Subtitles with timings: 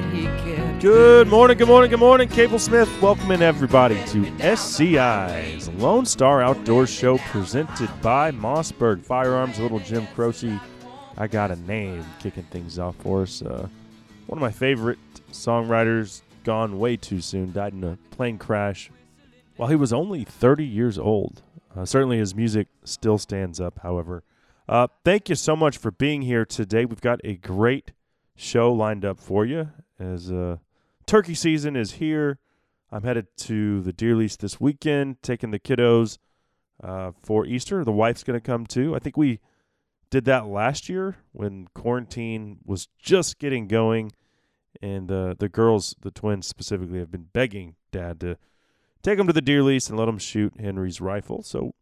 [0.00, 0.80] that he kept.
[0.80, 2.28] Good morning, good morning, good morning.
[2.28, 9.58] Cable Smith Welcome in everybody to SCI's Lone Star Outdoor Show presented by Mossberg Firearms.
[9.58, 10.58] Little Jim Croce,
[11.18, 13.42] I got a name kicking things off for us.
[13.42, 13.68] Uh,
[14.26, 14.98] one of my favorite
[15.32, 18.90] songwriters, gone way too soon, died in a plane crash
[19.56, 21.42] while he was only 30 years old.
[21.76, 24.22] Uh, certainly his music still stands up, however.
[24.68, 26.84] Uh, thank you so much for being here today.
[26.84, 27.92] We've got a great
[28.34, 29.68] show lined up for you
[30.00, 30.56] as uh,
[31.06, 32.38] turkey season is here.
[32.90, 36.18] I'm headed to the deer lease this weekend, taking the kiddos
[36.82, 37.84] uh, for Easter.
[37.84, 38.96] The wife's going to come too.
[38.96, 39.38] I think we
[40.10, 44.12] did that last year when quarantine was just getting going,
[44.82, 48.36] and uh, the girls, the twins specifically, have been begging Dad to
[49.02, 51.42] take them to the deer lease and let them shoot Henry's rifle.
[51.42, 51.74] So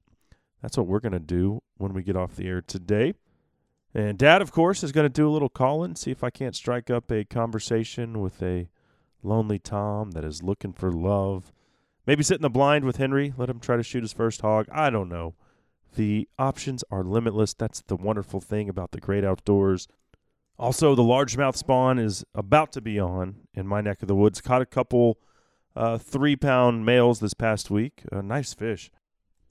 [0.61, 3.15] that's what we're going to do when we get off the air today.
[3.99, 6.55] And Dad, of course, is going to do a little calling, see if I can't
[6.55, 8.69] strike up a conversation with a
[9.25, 11.53] lonely Tom that is looking for love.
[12.07, 14.69] Maybe sit in the blind with Henry, let him try to shoot his first hog.
[14.71, 15.35] I don't know.
[15.97, 17.55] The options are limitless.
[17.55, 19.89] That's the wonderful thing about the great outdoors.
[20.61, 24.41] Also, the largemouth spawn is about to be on in my neck of the woods.
[24.41, 25.19] Caught a couple
[25.75, 28.05] uh, three pound males this past week.
[28.13, 28.93] A nice fish.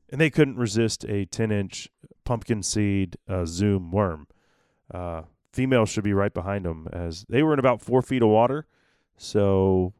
[0.10, 1.90] And they couldn't resist a 10 inch
[2.24, 4.26] pumpkin seed uh, zoom worm.
[4.94, 8.30] Uh, females should be right behind them as they were in about four feet of
[8.30, 8.66] water.
[9.18, 9.94] So,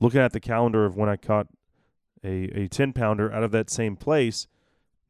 [0.00, 1.48] looking at the calendar of when I caught
[2.24, 4.46] a, a 10 pounder out of that same place,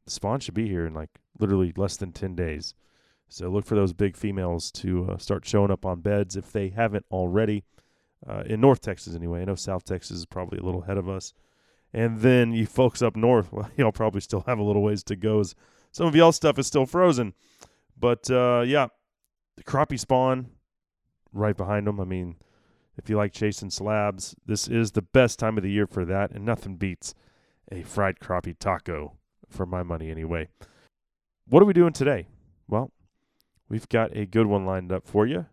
[0.05, 2.73] the spawn should be here in like literally less than 10 days.
[3.29, 6.69] So, look for those big females to uh, start showing up on beds if they
[6.69, 7.63] haven't already
[8.27, 9.41] uh, in North Texas anyway.
[9.41, 11.33] I know South Texas is probably a little ahead of us.
[11.93, 15.15] And then you folks up north, well, y'all probably still have a little ways to
[15.15, 15.39] go.
[15.39, 15.55] As
[15.91, 17.33] some of y'all stuff is still frozen.
[17.97, 18.87] But uh, yeah,
[19.55, 20.51] the crappie spawn
[21.31, 21.99] right behind them.
[21.99, 22.35] I mean,
[22.97, 26.31] if you like chasing slabs, this is the best time of the year for that,
[26.31, 27.15] and nothing beats
[27.71, 29.13] a fried crappie taco
[29.49, 30.47] for my money anyway.
[31.47, 32.27] What are we doing today?
[32.67, 32.91] Well,
[33.67, 35.47] we've got a good one lined up for you.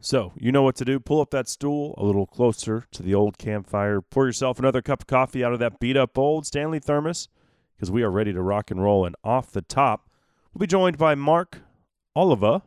[0.00, 1.00] So, you know what to do.
[1.00, 4.02] Pull up that stool a little closer to the old campfire.
[4.02, 7.28] Pour yourself another cup of coffee out of that beat up old Stanley thermos
[7.74, 9.06] because we are ready to rock and roll.
[9.06, 10.10] And off the top,
[10.52, 11.62] we'll be joined by Mark
[12.14, 12.62] Oliva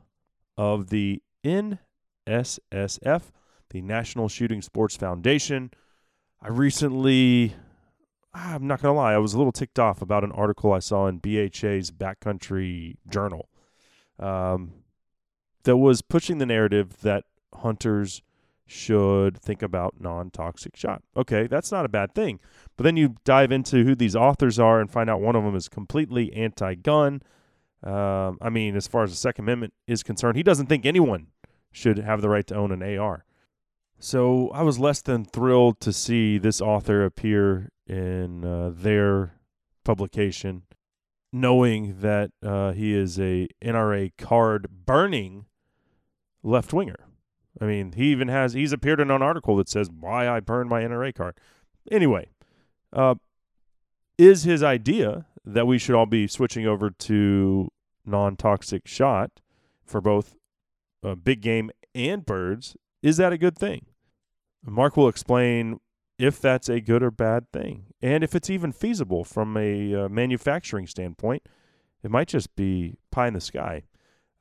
[0.57, 3.22] of the NSSF,
[3.69, 5.72] the National Shooting Sports Foundation.
[6.41, 7.56] I recently,
[8.34, 10.79] I'm not going to lie, I was a little ticked off about an article I
[10.79, 13.50] saw in BHA's Backcountry Journal.
[14.19, 14.73] Um,
[15.63, 18.22] that was pushing the narrative that hunters
[18.66, 21.01] should think about non-toxic shot.
[21.16, 22.39] Okay, that's not a bad thing.
[22.75, 25.56] But then you dive into who these authors are and find out one of them
[25.56, 27.22] is completely anti-gun.
[27.83, 31.27] Um, I mean, as far as the Second Amendment is concerned, he doesn't think anyone
[31.71, 33.25] should have the right to own an AR.
[33.99, 39.33] So I was less than thrilled to see this author appear in uh, their
[39.83, 40.63] publication,
[41.31, 45.45] knowing that uh, he is a NRA card burning
[46.44, 47.07] left winger.
[47.59, 50.69] I mean, he even has he's appeared in an article that says why I burned
[50.69, 51.39] my NRA card.
[51.89, 52.29] Anyway,
[52.94, 53.15] uh,
[54.17, 57.69] is his idea that we should all be switching over to
[58.05, 59.31] non-toxic shot
[59.85, 60.35] for both
[61.03, 62.75] uh, big game and birds?
[63.01, 63.85] Is that a good thing?
[64.65, 65.79] Mark will explain
[66.19, 70.09] if that's a good or bad thing, and if it's even feasible from a uh,
[70.09, 71.43] manufacturing standpoint.
[72.03, 73.83] It might just be pie in the sky.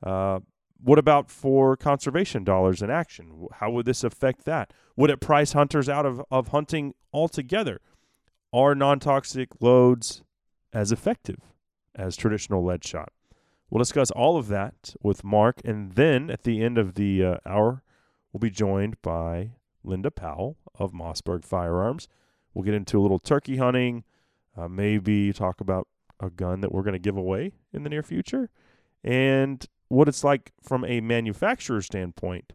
[0.03, 0.39] Uh,
[0.79, 3.47] what about for conservation dollars in action?
[3.53, 4.73] How would this affect that?
[4.95, 7.79] Would it price hunters out of, of hunting altogether?
[8.53, 10.23] Are non toxic loads
[10.77, 11.39] as effective
[11.95, 13.11] as traditional lead shot?
[13.69, 15.59] We'll discuss all of that with Mark.
[15.65, 17.83] And then at the end of the uh, hour,
[18.31, 19.51] we'll be joined by
[19.83, 22.07] Linda Powell of Mossberg Firearms.
[22.53, 24.03] We'll get into a little turkey hunting,
[24.55, 25.87] uh, maybe talk about
[26.19, 28.49] a gun that we're going to give away in the near future,
[29.03, 32.53] and what it's like from a manufacturer standpoint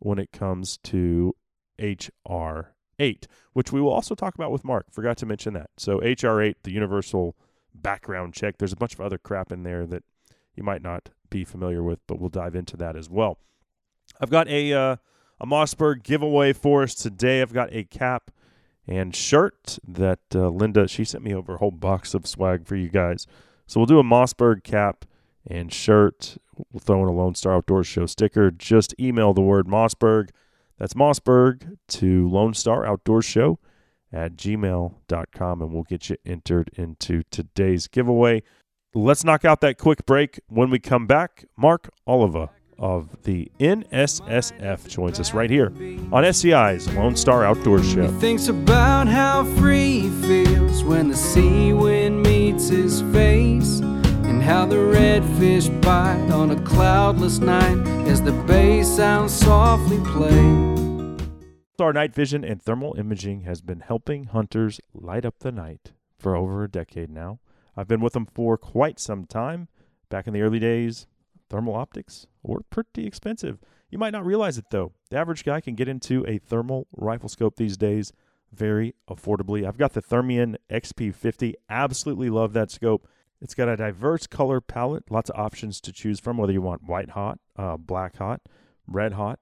[0.00, 1.34] when it comes to
[1.78, 4.86] HR8, which we will also talk about with Mark.
[4.90, 5.70] Forgot to mention that.
[5.76, 7.36] So, HR8, the universal
[7.82, 10.04] background check, there's a bunch of other crap in there that
[10.54, 13.38] you might not be familiar with, but we'll dive into that as well.
[14.20, 14.96] I've got a uh,
[15.40, 17.42] a Mossberg giveaway for us today.
[17.42, 18.30] I've got a cap
[18.86, 22.74] and shirt that uh, Linda, she sent me over a whole box of swag for
[22.74, 23.26] you guys.
[23.66, 25.04] So we'll do a Mossberg cap
[25.46, 26.38] and shirt.
[26.72, 28.50] We'll throw in a Lone Star Outdoors Show sticker.
[28.50, 30.30] Just email the word Mossberg.
[30.78, 33.58] That's Mossberg to Lone Star Outdoors Show
[34.12, 38.42] at gmail.com and we'll get you entered into today's giveaway.
[38.94, 40.40] Let's knock out that quick break.
[40.48, 45.72] When we come back, Mark Oliva of the NSSF joins us right here
[46.12, 48.06] on SCI's Lone Star Outdoors Show.
[48.10, 54.42] He thinks about how free he feels when the sea wind meets his face, and
[54.42, 60.77] how the redfish bite on a cloudless night as the bass sounds softly play.
[61.78, 66.34] Star Night Vision and Thermal Imaging has been helping hunters light up the night for
[66.34, 67.38] over a decade now.
[67.76, 69.68] I've been with them for quite some time.
[70.08, 71.06] Back in the early days,
[71.48, 73.60] thermal optics were pretty expensive.
[73.90, 74.90] You might not realize it though.
[75.10, 78.12] The average guy can get into a thermal rifle scope these days
[78.52, 79.64] very affordably.
[79.64, 81.54] I've got the Thermion XP50.
[81.70, 83.06] Absolutely love that scope.
[83.40, 86.88] It's got a diverse color palette, lots of options to choose from, whether you want
[86.88, 88.40] white hot, uh, black hot,
[88.88, 89.38] red hot,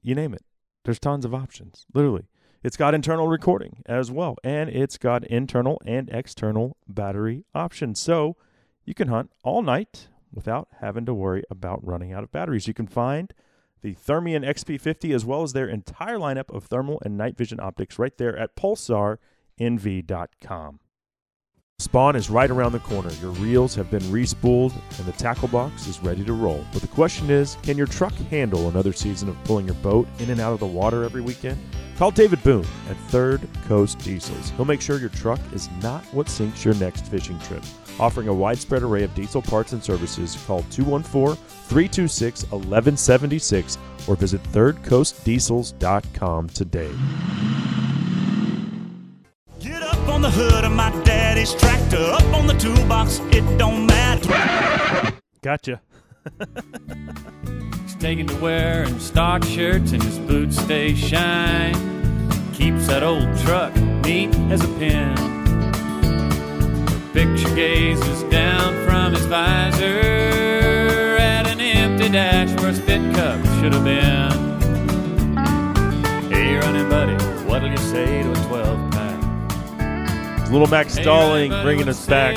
[0.00, 0.44] you name it.
[0.84, 2.26] There's tons of options, literally.
[2.62, 7.98] It's got internal recording as well, and it's got internal and external battery options.
[7.98, 8.36] So
[8.84, 12.68] you can hunt all night without having to worry about running out of batteries.
[12.68, 13.32] You can find
[13.82, 17.98] the Thermion XP50 as well as their entire lineup of thermal and night vision optics
[17.98, 20.80] right there at pulsarnv.com.
[21.80, 23.08] Spawn is right around the corner.
[23.22, 26.62] Your reels have been respooled and the tackle box is ready to roll.
[26.74, 30.28] But the question is can your truck handle another season of pulling your boat in
[30.28, 31.58] and out of the water every weekend?
[31.96, 34.50] Call David Boone at Third Coast Diesels.
[34.50, 37.62] He'll make sure your truck is not what sinks your next fishing trip.
[37.98, 44.42] Offering a widespread array of diesel parts and services, call 214 326 1176 or visit
[44.44, 46.92] thirdcoastdiesels.com today.
[49.60, 50.90] Get up on the hood of my
[51.40, 55.12] daddy's tractor, up on the toolbox, it don't matter.
[55.42, 55.80] Gotcha.
[57.82, 61.74] He's taking to wearing stock shirts and his boots stay shine.
[62.52, 65.16] Keeps that old truck neat as a pin.
[66.86, 69.86] Her picture gazes down from his visor
[71.18, 74.30] at an empty dash where a spit cup should have been.
[76.30, 77.14] Hey, running buddy,
[77.44, 78.89] what'll you say to a 12 pack?
[80.50, 82.36] Little Max Stalling bringing us back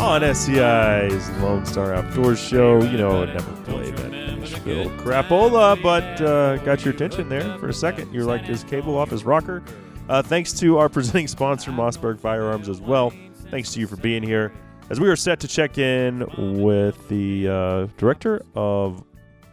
[0.00, 2.82] on SCI's Lone Star Outdoors Show.
[2.82, 7.68] You know, I never play that Nashville crapola, but uh, got your attention there for
[7.68, 8.12] a second.
[8.12, 9.62] You're like, is cable off his rocker?
[10.08, 13.12] Uh, thanks to our presenting sponsor, Mossberg Firearms, as well.
[13.50, 14.52] Thanks to you for being here.
[14.90, 16.26] As we are set to check in
[16.60, 19.04] with the uh, Director of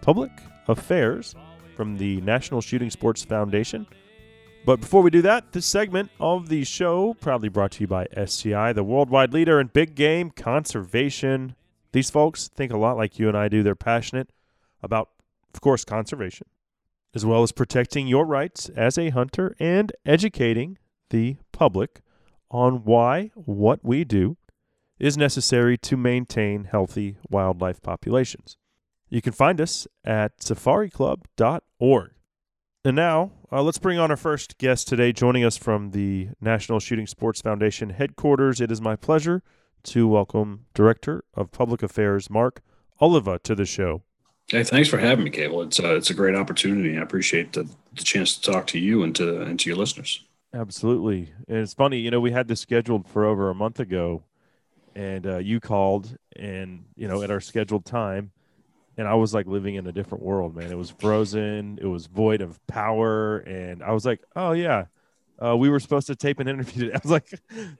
[0.01, 0.31] Public
[0.67, 1.35] Affairs
[1.75, 3.85] from the National Shooting Sports Foundation.
[4.63, 8.05] But before we do that, this segment of the show proudly brought to you by
[8.13, 11.55] SCI, the worldwide leader in big game conservation.
[11.93, 13.63] These folks think a lot like you and I do.
[13.63, 14.29] They're passionate
[14.83, 15.09] about,
[15.53, 16.45] of course, conservation,
[17.15, 20.77] as well as protecting your rights as a hunter and educating
[21.09, 22.01] the public
[22.51, 24.37] on why what we do
[24.99, 28.57] is necessary to maintain healthy wildlife populations.
[29.09, 32.11] You can find us at safariclub.org.
[32.83, 36.79] And now, uh, let's bring on our first guest today, joining us from the National
[36.79, 38.59] Shooting Sports Foundation headquarters.
[38.59, 39.43] It is my pleasure
[39.83, 42.63] to welcome Director of Public Affairs Mark
[42.99, 44.01] Oliva to the show.
[44.47, 45.61] Hey, thanks for having me, Cable.
[45.61, 46.97] It's uh, it's a great opportunity.
[46.97, 50.25] I appreciate the, the chance to talk to you and to and to your listeners.
[50.51, 54.23] Absolutely, and it's funny, you know, we had this scheduled for over a month ago,
[54.95, 58.31] and uh, you called, and you know, at our scheduled time,
[58.97, 60.71] and I was like living in a different world, man.
[60.71, 64.85] It was frozen, it was void of power, and I was like, oh yeah,
[65.43, 66.85] uh, we were supposed to tape an interview.
[66.85, 66.93] Today.
[66.95, 67.29] I was like,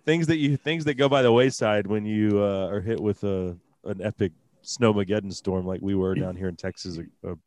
[0.06, 3.24] things that you things that go by the wayside when you uh, are hit with
[3.24, 4.32] a an epic
[4.64, 7.00] snowmageddon storm like we were down here in Texas.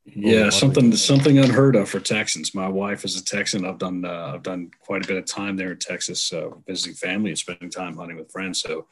[0.04, 0.96] Yeah, something ago.
[0.96, 2.54] something unheard of for Texans.
[2.54, 3.64] My wife is a Texan.
[3.64, 6.94] I've done uh, I've done quite a bit of time there in Texas, uh, visiting
[6.94, 8.60] family and spending time hunting with friends.
[8.60, 8.86] So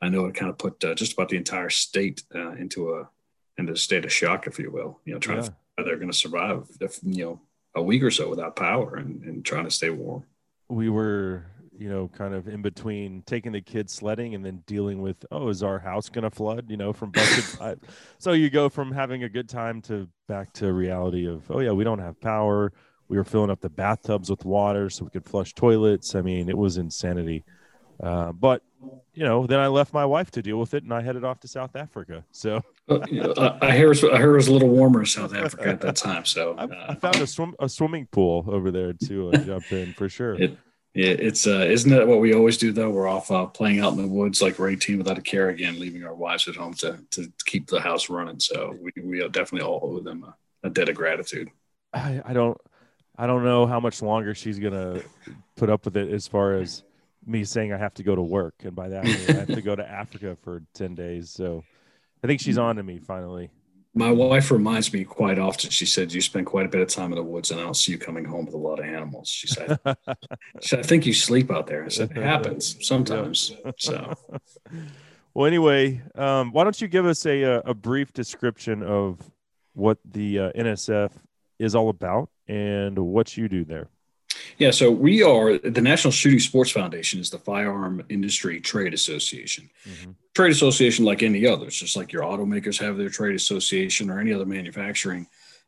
[0.00, 3.08] I know it kind of put uh, just about the entire state uh, into a
[3.58, 5.00] into a state of shock, if you will.
[5.04, 5.44] You know, trying yeah.
[5.44, 7.40] to how they're going to survive, if, you know,
[7.74, 10.24] a week or so without power and, and trying to stay warm.
[10.68, 11.46] We were
[11.78, 15.48] you know, kind of in between taking the kids sledding and then dealing with, oh,
[15.48, 17.80] is our house going to flood, you know, from busted.
[18.18, 21.72] so you go from having a good time to back to reality of, oh, yeah,
[21.72, 22.72] we don't have power.
[23.08, 26.14] We were filling up the bathtubs with water so we could flush toilets.
[26.14, 27.44] I mean, it was insanity.
[28.02, 28.62] Uh, but,
[29.12, 31.40] you know, then I left my wife to deal with it and I headed off
[31.40, 32.24] to South Africa.
[32.30, 35.34] So I, I hear it was, I hear it was a little warmer in South
[35.34, 36.24] Africa at that time.
[36.24, 39.72] So I, uh, I found a swim a swimming pool over there to uh, jump
[39.72, 40.34] in for sure.
[40.34, 40.58] It,
[40.94, 42.90] it, it's uh, isn't that what we always do though?
[42.90, 45.80] We're off uh, playing out in the woods like we're 18 without a care again,
[45.80, 48.38] leaving our wives at home to to keep the house running.
[48.38, 51.50] So we we definitely all owe them a, a debt of gratitude.
[51.94, 52.58] I, I don't
[53.16, 55.00] I don't know how much longer she's gonna
[55.56, 56.82] put up with it as far as
[57.26, 59.48] me saying I have to go to work, and by that I, mean I have
[59.48, 61.30] to go to Africa for 10 days.
[61.30, 61.64] So
[62.24, 63.50] I think she's on to me finally.
[63.94, 65.68] My wife reminds me quite often.
[65.68, 67.76] She said, "You spend quite a bit of time in the woods, and I don't
[67.76, 69.78] see you coming home with a lot of animals." She said,
[70.62, 74.14] she said "I think you sleep out there." I said, "It happens sometimes." So,
[75.34, 79.18] Well, anyway, um, why don't you give us a a, brief description of
[79.74, 81.10] what the uh, NSF
[81.58, 83.88] is all about and what you do there?
[84.58, 84.70] Yeah.
[84.70, 89.70] So we are the National Shooting Sports Foundation is the firearm industry trade association.
[90.34, 94.32] Trade association, like any others, just like your automakers have their trade association or any
[94.32, 95.26] other manufacturing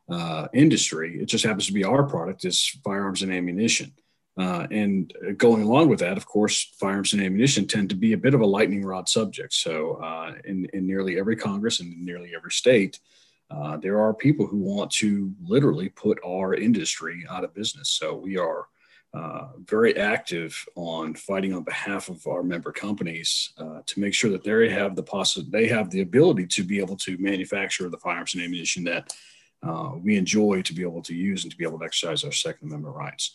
[0.09, 1.21] uh, industry.
[1.21, 3.93] It just happens to be our product is firearms and ammunition.
[4.37, 8.17] Uh, and going along with that, of course, firearms and ammunition tend to be a
[8.17, 9.51] bit of a lightning rod subject.
[9.51, 12.99] So, uh, in, in nearly every Congress and in nearly every state,
[13.49, 17.89] uh, there are people who want to literally put our industry out of business.
[17.89, 18.67] So, we are
[19.13, 24.29] uh, very active on fighting on behalf of our member companies uh, to make sure
[24.29, 27.97] that they have the possi- they have the ability to be able to manufacture the
[27.97, 29.13] firearms and ammunition that
[29.63, 32.31] uh, we enjoy to be able to use and to be able to exercise our
[32.31, 33.31] Second Amendment rights.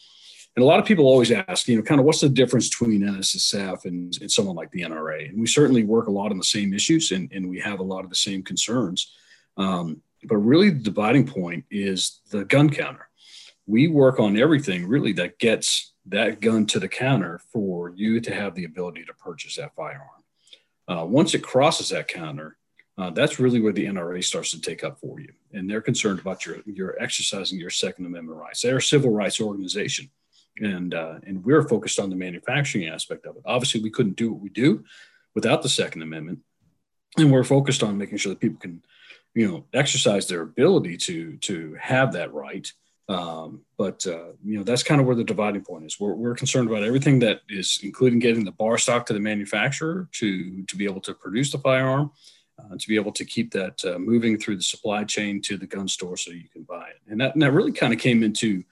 [0.55, 3.01] And a lot of people always ask, you know, kind of what's the difference between
[3.01, 5.31] NSSF and, and someone like the NRA?
[5.31, 7.85] And we certainly work a lot on the same issues and, and we have a
[7.85, 9.15] lot of the same concerns.
[9.57, 13.09] Um, but really, the dividing point is the gun counter.
[13.67, 18.35] We work on everything really that gets that gun to the counter for you to
[18.35, 20.09] have the ability to purchase that firearm.
[20.89, 22.57] Uh, once it crosses that counter,
[22.99, 25.33] uh, that's really where the NRA starts to take up for you.
[25.53, 28.63] And they're concerned about your, your exercising your Second Amendment rights.
[28.63, 30.11] They're a civil rights organization
[30.61, 33.43] and uh, and we're focused on the manufacturing aspect of it.
[33.45, 34.85] Obviously, we couldn't do what we do
[35.35, 36.41] without the Second Amendment,
[37.17, 38.83] and we're focused on making sure that people can,
[39.35, 42.71] you know, exercise their ability to to have that right.
[43.09, 45.99] Um, but uh, you know, that's kind of where the dividing point is.
[45.99, 50.09] We're, we're concerned about everything that is, including getting the bar stock to the manufacturer
[50.13, 52.11] to to be able to produce the firearm.
[52.59, 55.67] Uh, to be able to keep that uh, moving through the supply chain to the
[55.67, 57.01] gun store so you can buy it.
[57.09, 58.63] And that, and that really kind of came into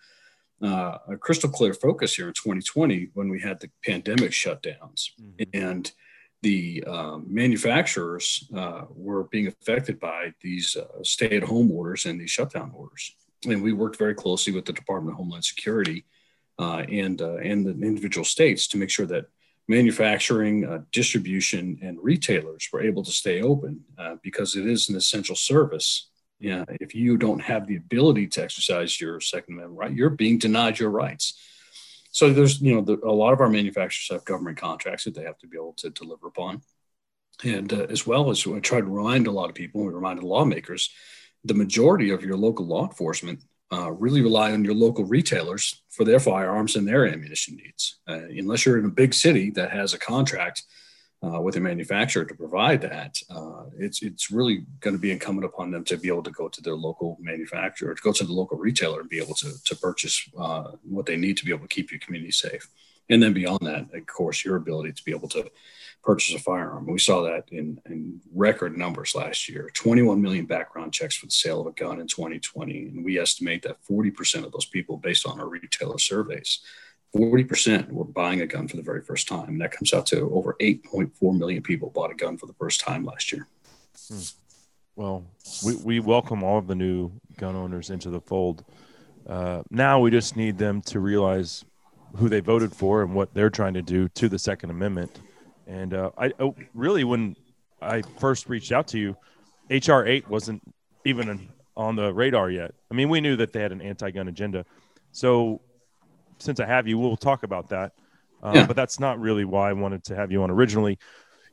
[0.62, 5.10] uh, a crystal clear focus here in 2020 when we had the pandemic shutdowns
[5.54, 5.90] and
[6.42, 12.73] the um, manufacturers uh, were being affected by these uh, stay-at-home orders and these shutdown
[12.75, 13.14] orders.
[13.47, 16.04] And we worked very closely with the Department of Homeland Security
[16.59, 19.26] uh, and uh, and the individual states to make sure that
[19.66, 23.85] manufacturing, uh, distribution, and retailers were able to stay open
[24.23, 28.99] because it is an essential service yeah, if you don't have the ability to exercise
[28.99, 31.38] your Second Amendment right, you're being denied your rights.
[32.10, 35.22] So there's, you know, the, a lot of our manufacturers have government contracts that they
[35.22, 36.62] have to be able to deliver upon,
[37.44, 40.20] and uh, as well as I try to remind a lot of people, we remind
[40.20, 40.90] the lawmakers,
[41.44, 46.04] the majority of your local law enforcement uh, really rely on your local retailers for
[46.04, 48.00] their firearms and their ammunition needs.
[48.08, 50.64] Uh, unless you're in a big city that has a contract
[51.22, 55.44] uh, with a manufacturer to provide that, uh, it's it's really going to be incumbent
[55.44, 58.32] upon them to be able to go to their local manufacturer, to go to the
[58.32, 61.66] local retailer, and be able to to purchase uh, what they need to be able
[61.66, 62.68] to keep your community safe.
[63.10, 65.50] And then beyond that, of course, your ability to be able to
[66.02, 66.86] purchase a firearm.
[66.86, 71.32] We saw that in, in record numbers last year 21 million background checks for the
[71.32, 72.86] sale of a gun in 2020.
[72.86, 76.60] And we estimate that 40% of those people, based on our retailer surveys,
[77.14, 79.48] 40% were buying a gun for the very first time.
[79.48, 82.80] And that comes out to over 8.4 million people bought a gun for the first
[82.80, 83.48] time last year.
[84.96, 85.24] Well,
[85.64, 88.64] we, we welcome all of the new gun owners into the fold.
[89.26, 91.64] Uh, now we just need them to realize
[92.16, 95.20] who they voted for and what they're trying to do to the Second Amendment.
[95.66, 97.36] And uh, I oh, really, when
[97.80, 99.16] I first reached out to you,
[99.70, 100.62] HR eight wasn't
[101.04, 102.74] even on the radar yet.
[102.90, 104.64] I mean, we knew that they had an anti-gun agenda.
[105.12, 105.60] So,
[106.40, 107.92] since I have you, we'll talk about that.
[108.42, 108.66] Uh, Yeah.
[108.66, 110.99] But that's not really why I wanted to have you on originally.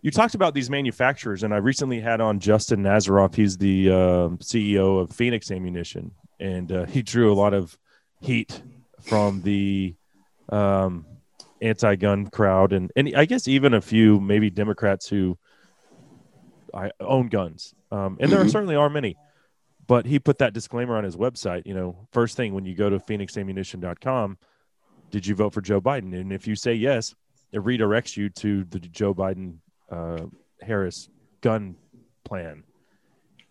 [0.02, 3.36] You talked about these manufacturers, and I recently had on Justin Nazaroff.
[3.36, 3.94] He's the uh,
[4.40, 7.78] CEO of Phoenix Ammunition, and uh, he drew a lot of
[8.22, 8.62] heat
[9.02, 9.96] from the
[10.50, 11.06] um,
[11.62, 15.38] anti-gun crowd, and and I guess even a few maybe Democrats who
[16.74, 18.52] I own guns, um, and there Mhm.
[18.52, 19.18] certainly are many.
[19.88, 21.66] But he put that disclaimer on his website.
[21.66, 24.38] You know, first thing when you go to phoenixammunition.com,
[25.12, 26.20] did you vote for Joe Biden?
[26.20, 27.16] And if you say yes,
[27.52, 29.58] it redirects you to the Joe Biden
[29.90, 30.26] uh,
[30.62, 31.10] Harris
[31.42, 31.76] gun
[32.24, 32.64] plan.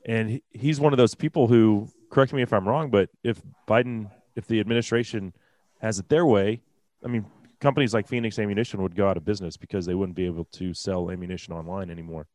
[0.05, 3.41] and he, he's one of those people who correct me if I'm wrong, but if
[3.67, 5.33] Biden, if the administration
[5.81, 6.61] has it their way,
[7.05, 7.27] I mean,
[7.61, 10.75] companies like Phoenix Ammunition would go out of business because they wouldn't be able to
[10.75, 12.27] sell ammunition online anymore.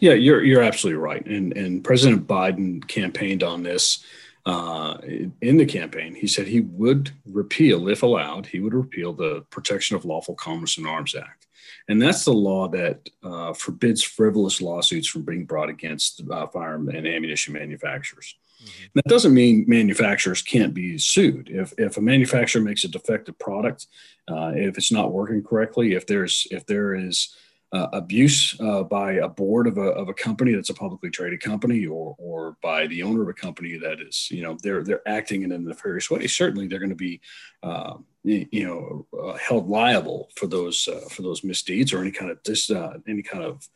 [0.00, 1.24] Yeah, you're you're absolutely right.
[1.26, 4.04] And and President Biden campaigned on this
[4.46, 4.98] uh,
[5.40, 6.14] in the campaign.
[6.14, 10.78] He said he would repeal, if allowed, he would repeal the Protection of Lawful Commerce
[10.78, 11.46] in Arms Act,
[11.88, 16.88] and that's the law that uh, forbids frivolous lawsuits from being brought against uh, firearm
[16.88, 18.36] and ammunition manufacturers.
[18.62, 18.84] Mm-hmm.
[18.94, 21.50] That doesn't mean manufacturers can't be sued.
[21.50, 23.86] If, if a manufacturer makes a defective product,
[24.28, 27.34] uh, if it's not working correctly, if there's if there is
[27.74, 31.40] uh, abuse uh, by a board of a, of a company that's a publicly traded
[31.40, 35.06] company or, or by the owner of a company that is, you know, they're, they're
[35.08, 36.24] acting in a nefarious way.
[36.28, 37.20] Certainly they're going to be,
[37.64, 42.30] uh, you know, uh, held liable for those, uh, for those misdeeds or any kind
[42.30, 43.68] of dis, uh, any kind of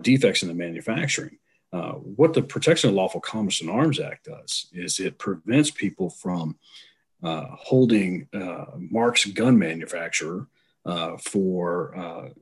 [0.00, 1.36] defects in the manufacturing.
[1.70, 6.56] what the Protection of Lawful Commerce and Arms Act does is it prevents people from
[7.22, 8.26] holding
[8.78, 10.48] Mark's gun manufacturer
[11.18, 12.32] for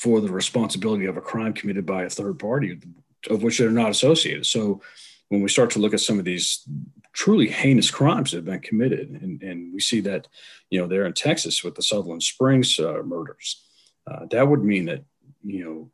[0.00, 2.80] for the responsibility of a crime committed by a third party
[3.28, 4.46] of which they're not associated.
[4.46, 4.80] So
[5.28, 6.66] when we start to look at some of these
[7.12, 10.26] truly heinous crimes that have been committed, and, and we see that,
[10.70, 13.62] you know, there in Texas with the Sutherland Springs uh, murders,
[14.10, 15.04] uh, that would mean that,
[15.44, 15.90] you know,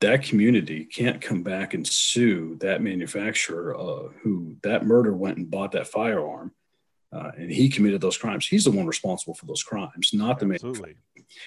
[0.00, 5.50] that community can't come back and sue that manufacturer uh, who that murder went and
[5.50, 6.52] bought that firearm
[7.12, 8.46] uh, and he committed those crimes.
[8.46, 10.94] He's the one responsible for those crimes, not the manufacturer.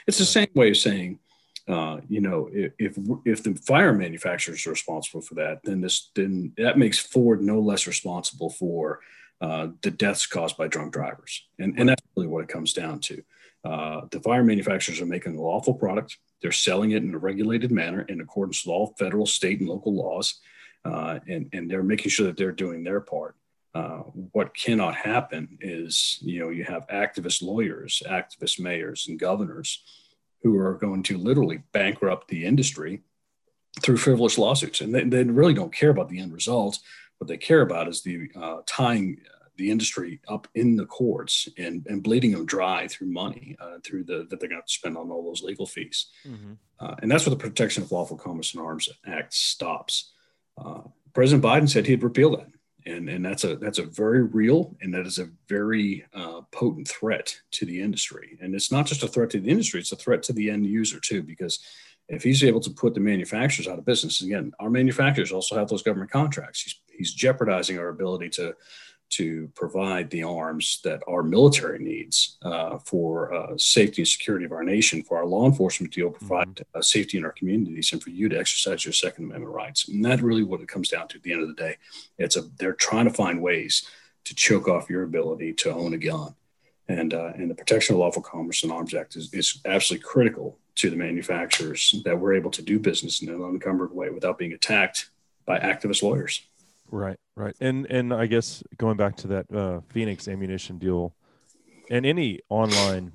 [0.05, 1.19] It's the same way of saying,
[1.67, 6.53] uh, you know, if if the fire manufacturers are responsible for that, then this then
[6.57, 8.99] that makes Ford no less responsible for
[9.41, 12.99] uh, the deaths caused by drunk drivers, and and that's really what it comes down
[12.99, 13.23] to.
[13.63, 16.17] Uh, the fire manufacturers are making a lawful product.
[16.41, 19.93] They're selling it in a regulated manner in accordance with all federal, state, and local
[19.93, 20.39] laws,
[20.83, 23.35] uh, and and they're making sure that they're doing their part.
[23.73, 23.99] Uh,
[24.33, 29.83] what cannot happen is, you know, you have activist lawyers, activist mayors, and governors
[30.43, 33.01] who are going to literally bankrupt the industry
[33.81, 34.81] through frivolous lawsuits.
[34.81, 36.79] And they, they really don't care about the end result.
[37.19, 39.21] What they care about is the uh, tying
[39.57, 44.03] the industry up in the courts and, and bleeding them dry through money, uh, through
[44.03, 46.07] the that they're going to spend on all those legal fees.
[46.25, 46.53] Mm-hmm.
[46.79, 50.13] Uh, and that's where the Protection of Lawful Commerce and Arms Act stops.
[50.57, 50.81] Uh,
[51.13, 52.47] President Biden said he'd repeal that
[52.85, 56.87] and and that's a that's a very real and that is a very uh, potent
[56.87, 58.37] threat to the industry.
[58.41, 60.65] And it's not just a threat to the industry it's a threat to the end
[60.65, 61.59] user too because
[62.09, 65.69] if he's able to put the manufacturers out of business again our manufacturers also have
[65.69, 66.61] those government contracts.
[66.61, 68.55] He's, he's jeopardizing our ability to
[69.11, 74.51] to provide the arms that our military needs uh, for uh, safety and security of
[74.51, 76.79] our nation, for our law enforcement to be able to provide mm-hmm.
[76.79, 79.87] uh, safety in our communities, and for you to exercise your Second Amendment rights.
[79.87, 81.77] And that's really what it comes down to at the end of the day.
[82.17, 83.85] It's a they're trying to find ways
[84.23, 86.35] to choke off your ability to own a gun.
[86.87, 90.57] And, uh, and the Protection of Lawful Commerce and Arms Act is, is absolutely critical
[90.75, 94.53] to the manufacturers that we're able to do business in an unencumbered way without being
[94.53, 95.09] attacked
[95.45, 96.41] by activist lawyers.
[96.93, 101.15] Right, right, and and I guess going back to that uh, Phoenix ammunition deal,
[101.89, 103.13] and any online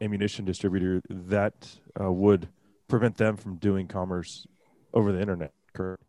[0.00, 1.54] ammunition distributor that
[2.00, 2.48] uh, would
[2.86, 4.46] prevent them from doing commerce
[4.94, 6.02] over the internet, correct?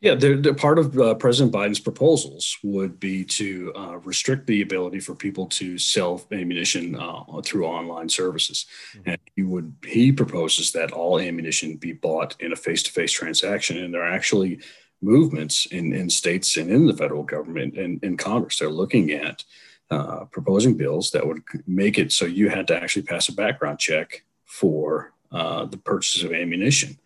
[0.00, 4.62] Yeah, they're, they're part of uh, President Biden's proposals would be to uh, restrict the
[4.62, 8.66] ability for people to sell ammunition uh, through online services,
[8.96, 9.10] mm-hmm.
[9.10, 13.94] and he would he proposes that all ammunition be bought in a face-to-face transaction, and
[13.94, 14.60] they're actually
[15.02, 18.58] movements in, in states and in the federal government and in Congress.
[18.58, 19.44] They're looking at
[19.90, 23.78] uh, proposing bills that would make it so you had to actually pass a background
[23.78, 26.98] check for uh, the purchase of ammunition.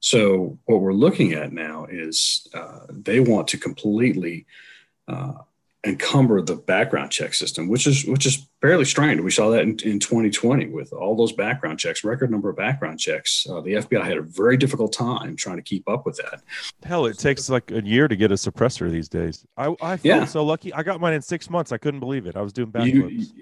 [0.00, 4.46] So, what we're looking at now is uh, they want to completely
[5.06, 5.34] uh,
[5.84, 9.20] encumber the background check system, which is which is fairly strained.
[9.20, 13.00] We saw that in, in 2020 with all those background checks, record number of background
[13.00, 13.44] checks.
[13.50, 16.42] Uh, the FBI had a very difficult time trying to keep up with that.
[16.84, 19.44] Hell, it takes like a year to get a suppressor these days.
[19.56, 20.24] I, I feel yeah.
[20.24, 20.72] so lucky.
[20.72, 21.72] I got mine in six months.
[21.72, 22.36] I couldn't believe it.
[22.36, 23.32] I was doing backflips.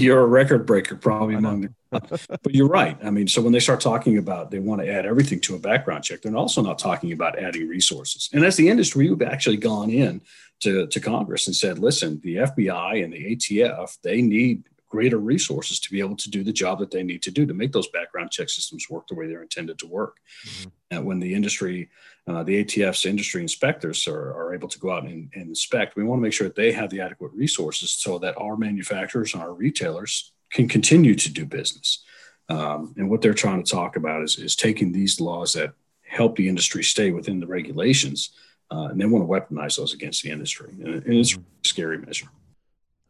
[0.00, 1.74] You, are a record breaker, probably among the.
[2.42, 2.98] but you're right.
[3.04, 5.58] I mean, so when they start talking about they want to add everything to a
[5.58, 8.30] background check, they're also not talking about adding resources.
[8.32, 10.22] And as the industry, we've actually gone in
[10.60, 14.64] to, to Congress and said, listen, the FBI and the ATF, they need
[14.94, 17.52] greater resources to be able to do the job that they need to do to
[17.52, 20.18] make those background check systems work the way they're intended to work.
[20.46, 20.68] Mm-hmm.
[20.92, 21.90] And when the industry,
[22.28, 26.04] uh, the ATF's industry inspectors are, are able to go out and, and, inspect, we
[26.04, 29.42] want to make sure that they have the adequate resources so that our manufacturers and
[29.42, 32.04] our retailers can continue to do business.
[32.48, 35.72] Um, and what they're trying to talk about is, is taking these laws that
[36.06, 38.30] help the industry stay within the regulations
[38.70, 41.98] uh, and they want to weaponize those against the industry, and, and it's a scary
[41.98, 42.26] measure.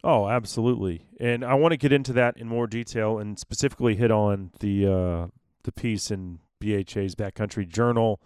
[0.03, 1.03] Oh, absolutely.
[1.19, 4.85] And I want to get into that in more detail and specifically hit on the
[4.85, 5.27] uh,
[5.63, 8.21] the piece in BHA's Backcountry Journal,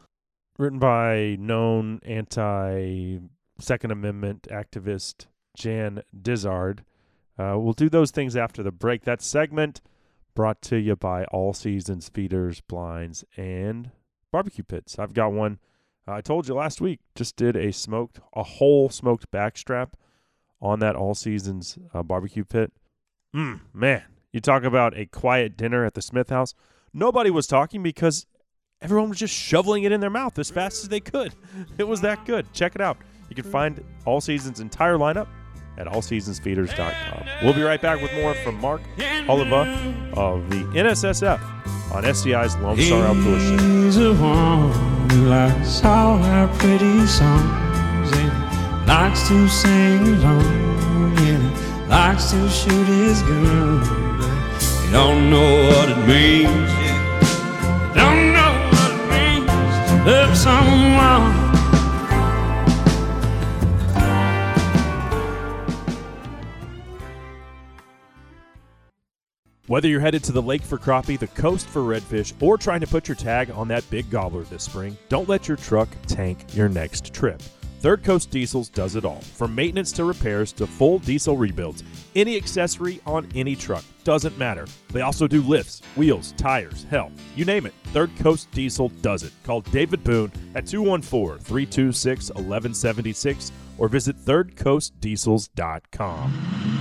[0.57, 3.19] written by known anti
[3.59, 6.83] Second Amendment activist Jan Dizard.
[7.37, 9.05] Uh, we'll do those things after the break.
[9.05, 9.81] That segment
[10.35, 13.91] brought to you by All Seasons Feeders, Blinds, and
[14.31, 14.99] Barbecue Pits.
[14.99, 15.59] I've got one.
[16.09, 19.89] Uh, I told you last week, just did a smoked, a whole smoked backstrap
[20.61, 22.71] on that All Seasons uh, barbecue pit.
[23.35, 26.55] Mm, man, you talk about a quiet dinner at the Smith house.
[26.93, 28.25] Nobody was talking because
[28.81, 31.35] everyone was just shoveling it in their mouth as fast as they could.
[31.77, 32.51] It was that good.
[32.53, 32.97] Check it out.
[33.29, 35.27] You can find All Seasons' entire lineup
[35.79, 37.25] at allseasonsfeeders.com.
[37.43, 38.81] We'll be right back with more from Mark
[39.27, 39.61] Oliva
[40.13, 41.39] of the NSSF
[41.93, 43.57] on SCI's Lone Star Outdoor Show.
[43.57, 51.89] He's the one who likes all our pretty songs and likes to sing along and
[51.89, 53.79] likes to shoot his gun.
[54.19, 56.69] But he don't know what it means.
[57.95, 59.47] Don't know what it means
[59.89, 61.38] to love someone.
[69.69, 72.87] Whether you're headed to the lake for crappie, the coast for redfish, or trying to
[72.87, 76.67] put your tag on that big gobbler this spring, don't let your truck tank your
[76.67, 77.39] next trip.
[77.79, 79.21] Third Coast Diesels does it all.
[79.21, 81.83] From maintenance to repairs to full diesel rebuilds.
[82.15, 83.83] Any accessory on any truck.
[84.03, 84.65] Doesn't matter.
[84.91, 87.75] They also do lifts, wheels, tires, hell, you name it.
[87.93, 89.33] Third Coast Diesel does it.
[89.43, 96.78] Call David Boone at 214 326 1176 or visit thirdcoastdiesels.com.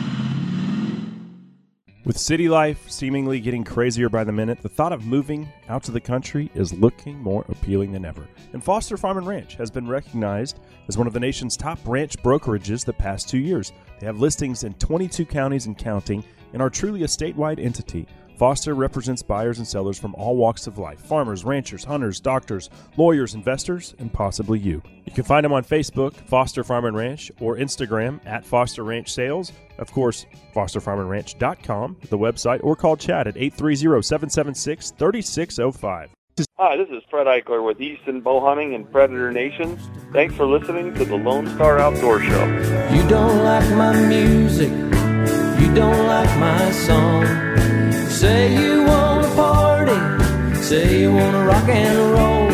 [2.08, 5.90] With city life seemingly getting crazier by the minute, the thought of moving out to
[5.90, 8.26] the country is looking more appealing than ever.
[8.54, 12.16] And Foster Farm and Ranch has been recognized as one of the nation's top ranch
[12.22, 13.74] brokerages the past two years.
[14.00, 18.06] They have listings in 22 counties and counting and are truly a statewide entity.
[18.38, 23.34] Foster represents buyers and sellers from all walks of life farmers, ranchers, hunters, doctors, lawyers,
[23.34, 24.80] investors, and possibly you.
[25.06, 29.12] You can find them on Facebook, Foster Farm and Ranch, or Instagram at Foster Ranch
[29.12, 29.50] Sales.
[29.78, 30.24] Of course,
[30.54, 36.10] fosterfarmandranch.com, the website, or call Chad at 830 776 3605.
[36.58, 39.76] Hi, this is Fred Eichler with Easton Bow Hunting and Predator Nation.
[40.12, 42.46] Thanks for listening to the Lone Star Outdoor Show.
[42.94, 47.87] You don't like my music, you don't like my song.
[48.08, 52.48] Say you wanna party, say you wanna rock and roll.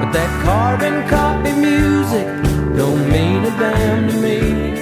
[0.00, 2.26] But that carbon copy music
[2.76, 4.76] don't mean a damn to me.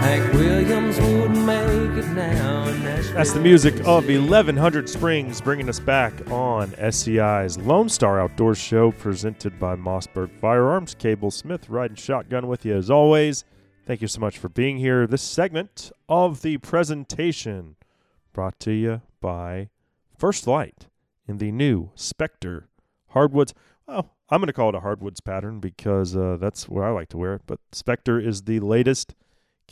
[0.00, 2.64] Hank Williams wouldn't make it now.
[2.64, 8.54] that's That's the music of 1100 Springs, bringing us back on SCI's Lone Star Outdoor
[8.54, 10.94] Show, presented by Mossberg Firearms.
[10.94, 13.44] Cable Smith riding shotgun with you as always.
[13.84, 15.06] Thank you so much for being here.
[15.06, 17.76] This segment of the presentation
[18.32, 19.68] brought to you by
[20.16, 20.86] First Lite
[21.26, 22.68] in the new Specter
[23.08, 23.54] Hardwoods.
[23.86, 27.08] Well, I'm going to call it a hardwoods pattern because uh, that's what I like
[27.10, 27.42] to wear it.
[27.46, 29.14] But Specter is the latest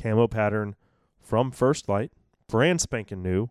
[0.00, 0.76] camo pattern
[1.20, 2.12] from First Lite,
[2.48, 3.50] brand spanking new.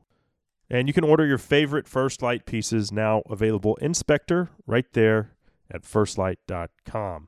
[0.69, 5.32] And you can order your favorite First Lite pieces now available in Specter right there
[5.69, 7.27] at firstlite.com.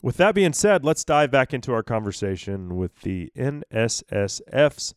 [0.00, 4.94] With that being said, let's dive back into our conversation with the NSSF's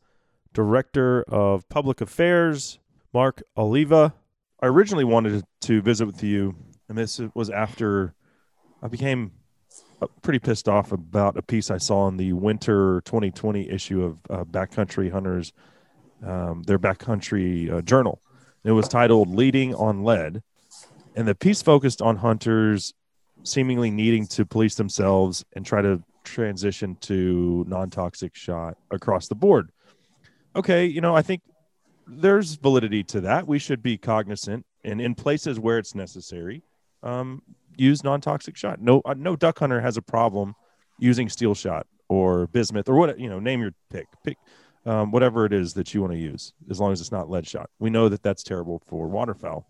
[0.54, 2.80] Director of Public Affairs,
[3.14, 4.14] Mark Oliva.
[4.62, 6.56] I originally wanted to visit with you,
[6.90, 8.14] and this was after
[8.84, 9.32] I became
[10.02, 14.18] uh, pretty pissed off about a piece I saw in the winter 2020 issue of
[14.30, 15.54] uh, Backcountry Hunters,
[16.26, 18.22] um, their Backcountry uh, Journal.
[18.64, 20.44] It was titled Leading on Lead,
[21.16, 22.94] and the piece focused on hunters
[23.44, 29.72] seemingly needing to police themselves and try to transition to non-toxic shot across the board.
[30.56, 31.42] Okay, you know, I think
[32.08, 33.48] there's validity to that.
[33.48, 36.64] We should be cognizant and in places where it's necessary,
[37.04, 37.42] um,
[37.78, 38.82] use non-toxic shot.
[38.82, 40.56] No, uh, no duck hunter has a problem
[41.00, 43.40] using steel shot or bismuth or what you know.
[43.40, 44.38] Name your pick, pick
[44.86, 47.48] um, whatever it is that you want to use, as long as it's not lead
[47.48, 47.70] shot.
[47.80, 49.68] We know that that's terrible for waterfowl.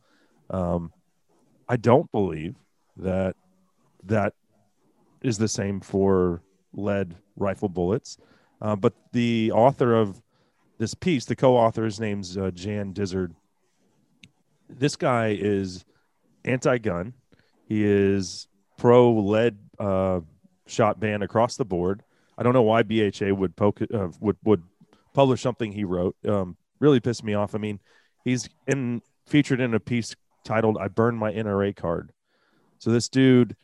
[0.50, 0.92] Um,
[1.70, 2.56] I don't believe
[2.98, 3.36] that
[4.06, 4.34] that
[5.22, 6.42] is the same for
[6.74, 8.18] lead rifle bullets.
[8.62, 10.22] Uh, but the author of
[10.82, 13.36] this piece, the co-author, his name's uh, Jan Dizard.
[14.68, 15.86] This guy is
[16.44, 17.14] anti-gun.
[17.68, 18.48] He is
[18.80, 20.22] pro lead uh,
[20.66, 22.02] shot ban across the board.
[22.36, 24.64] I don't know why BHA would poke uh, would would
[25.14, 26.16] publish something he wrote.
[26.28, 27.54] Um, really pissed me off.
[27.54, 27.80] I mean,
[28.26, 32.12] he's in featured in a piece titled "I burned my NRA card."
[32.80, 33.56] So this dude,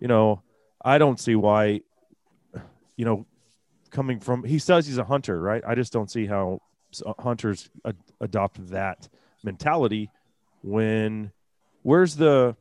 [0.00, 0.42] you know,
[0.84, 1.82] I don't see why
[2.96, 3.26] you know,
[3.92, 5.62] coming from he says he's a hunter, right?
[5.64, 6.60] I just don't see how
[7.18, 9.08] hunters ad- adopt that
[9.42, 10.10] mentality
[10.62, 11.30] when
[11.82, 12.56] where's the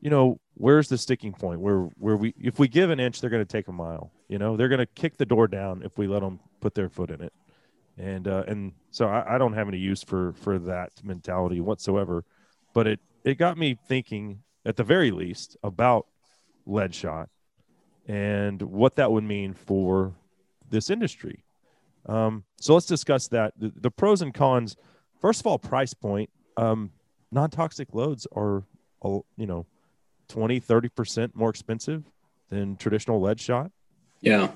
[0.00, 3.30] you know where's the sticking point where where we if we give an inch they're
[3.30, 4.56] going to take a mile you know?
[4.56, 7.20] They're going to kick the door down if we let them put their foot in
[7.20, 7.34] it.
[7.98, 12.24] And uh, and so I, I don't have any use for for that mentality whatsoever
[12.72, 16.06] but it it got me thinking at the very least about
[16.64, 17.28] lead shot
[18.08, 20.14] and what that would mean for
[20.70, 21.44] this industry
[22.06, 23.54] um, so let's discuss that.
[23.56, 24.76] The, the pros and cons.
[25.20, 26.30] First of all price point.
[26.56, 26.90] Um,
[27.30, 28.64] non-toxic loads are
[29.02, 29.66] you know
[30.28, 32.04] 20 30% more expensive
[32.48, 33.70] than traditional lead shot.
[34.20, 34.52] Yeah.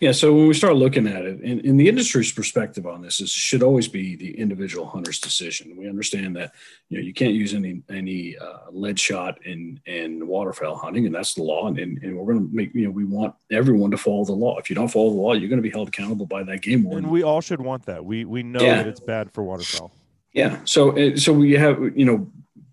[0.00, 0.12] Yeah.
[0.12, 3.30] So when we start looking at it, in, in the industry's perspective on this, is
[3.30, 5.76] should always be the individual hunter's decision.
[5.76, 6.52] We understand that
[6.88, 11.14] you know you can't use any any uh, lead shot in in waterfowl hunting, and
[11.14, 11.68] that's the law.
[11.68, 14.32] And, and, and we're going to make you know we want everyone to follow the
[14.32, 14.58] law.
[14.58, 16.84] If you don't follow the law, you're going to be held accountable by that game
[16.84, 17.04] warden.
[17.04, 18.76] and we all should want that we we know Yeah.
[18.78, 19.92] that it's bad for waterfowl
[20.32, 20.60] Yeah.
[20.64, 22.30] So, uh, so we have, you know,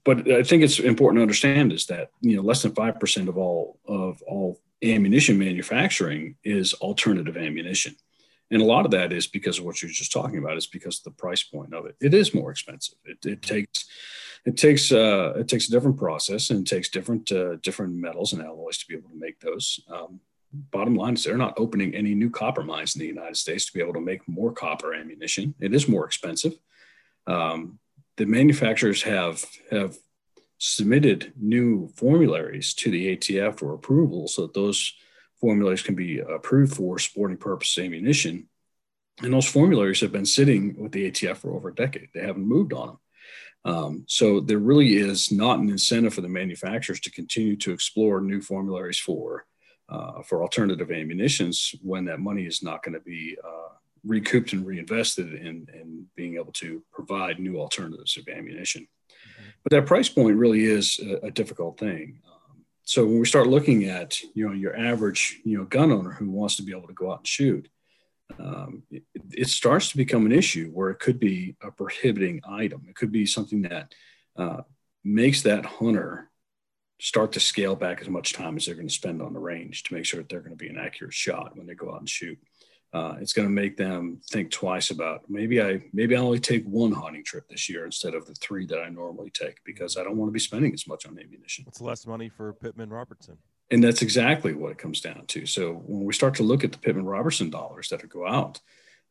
[0.09, 3.37] but I think it's important to understand is that, you know, less than 5% of
[3.37, 7.95] all, of all ammunition manufacturing is alternative ammunition.
[8.49, 10.97] And a lot of that is because of what you're just talking about is because
[10.97, 11.95] of the price point of it.
[12.01, 12.95] It is more expensive.
[13.05, 13.85] It, it takes,
[14.47, 18.33] it takes, uh, it takes a different process and it takes different, uh, different metals
[18.33, 19.79] and alloys to be able to make those.
[19.93, 20.21] Um,
[20.71, 23.73] bottom line is they're not opening any new copper mines in the United States to
[23.73, 25.53] be able to make more copper ammunition.
[25.59, 26.53] It is more expensive
[27.27, 27.77] um,
[28.19, 29.97] the manufacturers have have
[30.57, 34.93] submitted new formularies to the ATF for approval so that those
[35.39, 38.49] formularies can be approved for sporting purpose ammunition.
[39.23, 42.09] And those formularies have been sitting with the ATF for over a decade.
[42.13, 42.99] They haven't moved on them.
[43.63, 48.19] Um, so there really is not an incentive for the manufacturers to continue to explore
[48.19, 49.45] new formularies for
[49.87, 53.73] uh, for alternative ammunitions when that money is not going to be uh,
[54.05, 58.87] recouped and reinvested in, in being able to provide new alternatives of ammunition.
[59.63, 62.21] But that price point really is a, a difficult thing.
[62.25, 66.11] Um, so when we start looking at you know your average you know gun owner
[66.11, 67.67] who wants to be able to go out and shoot,
[68.39, 72.85] um, it, it starts to become an issue where it could be a prohibiting item.
[72.87, 73.93] It could be something that
[74.37, 74.61] uh,
[75.03, 76.29] makes that hunter
[77.01, 79.83] start to scale back as much time as they're going to spend on the range
[79.83, 81.99] to make sure that they're going to be an accurate shot when they go out
[81.99, 82.37] and shoot
[82.93, 86.65] uh, it's going to make them think twice about maybe I maybe I only take
[86.65, 90.03] one hunting trip this year instead of the three that I normally take because I
[90.03, 91.65] don't want to be spending as much on ammunition.
[91.67, 93.37] it's less money for pittman robertson
[93.71, 95.45] And that's exactly what it comes down to.
[95.45, 98.59] So when we start to look at the Pittman Robertson dollars that go out,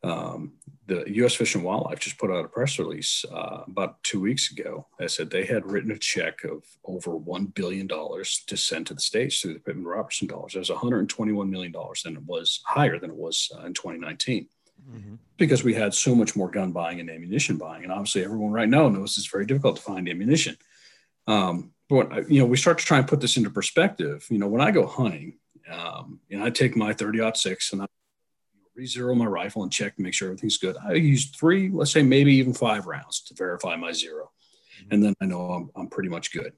[0.03, 0.53] um,
[0.87, 1.35] the U.S.
[1.35, 5.11] Fish and Wildlife just put out a press release uh, about two weeks ago that
[5.11, 9.01] said they had written a check of over one billion dollars to send to the
[9.01, 10.55] states through the Pittman Robertson dollars.
[10.55, 14.47] It was 121 million dollars than it was higher than it was uh, in 2019
[15.37, 18.69] because we had so much more gun buying and ammunition buying, and obviously everyone right
[18.69, 20.57] now knows it's very difficult to find ammunition.
[21.27, 24.25] Um, but when, you know, we start to try and put this into perspective.
[24.29, 25.37] You know, when I go hunting,
[25.71, 27.85] um, and I take my 30 six and I
[28.79, 30.77] re-zero my rifle and check to make sure everything's good.
[30.83, 34.29] I use three, let's say maybe even five rounds to verify my 0
[34.89, 36.53] and then I know I'm, I'm pretty much good.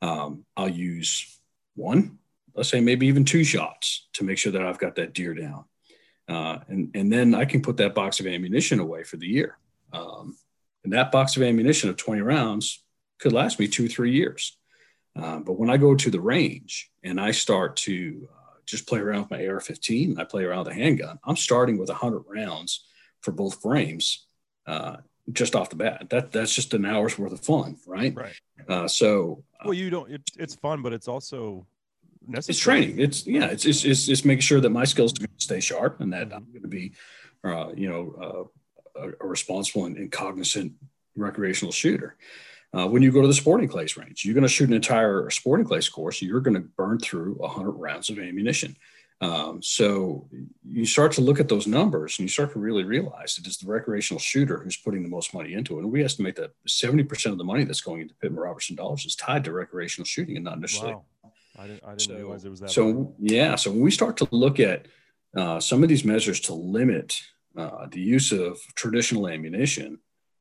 [0.00, 1.40] Um, I'll use
[1.74, 2.18] one,
[2.54, 5.64] let's say maybe even two shots to make sure that I've got that deer down,
[6.28, 9.58] uh, and and then I can put that box of ammunition away for the year.
[9.92, 10.36] Um,
[10.84, 12.84] and that box of ammunition of 20 rounds
[13.18, 14.56] could last me two, three years.
[15.16, 18.37] Uh, but when I go to the range and I start to uh,
[18.68, 21.88] just play around with my AR-15, I play around with a handgun, I'm starting with
[21.88, 22.84] 100 rounds
[23.22, 24.26] for both frames
[24.66, 24.98] uh,
[25.32, 26.08] just off the bat.
[26.10, 28.14] That that's just an hour's worth of fun, right?
[28.14, 28.34] right
[28.68, 31.66] Uh, so uh, well you don't it, it's fun but it's also
[32.26, 32.98] necessary it's training.
[33.00, 33.46] It's yeah.
[33.46, 36.12] It's it's it's, it's making sure that my skills are going to stay sharp and
[36.12, 36.92] that I'm going to be,
[37.44, 38.50] uh, you know,
[38.96, 40.72] uh, a, a responsible and, and cognizant
[41.16, 42.16] recreational shooter.
[42.76, 45.30] Uh, when you go to the sporting clays range, you're going to shoot an entire
[45.30, 46.20] sporting clays course.
[46.20, 48.76] You're going to burn through 100 rounds of ammunition.
[49.20, 50.28] Um, so
[50.64, 53.56] you start to look at those numbers and you start to really realize it is
[53.56, 55.82] the recreational shooter who's putting the most money into it.
[55.82, 59.16] And we estimate that 70% of the money that's going into Pittman Robertson dollars is
[59.16, 61.04] tied to recreational shooting and not necessarily wow
[61.58, 63.14] i didn't, I didn't realize it was that so bad.
[63.18, 64.86] yeah, so when we start to look at
[65.36, 67.20] uh, some of these measures to limit
[67.56, 69.98] uh, the use of traditional ammunition,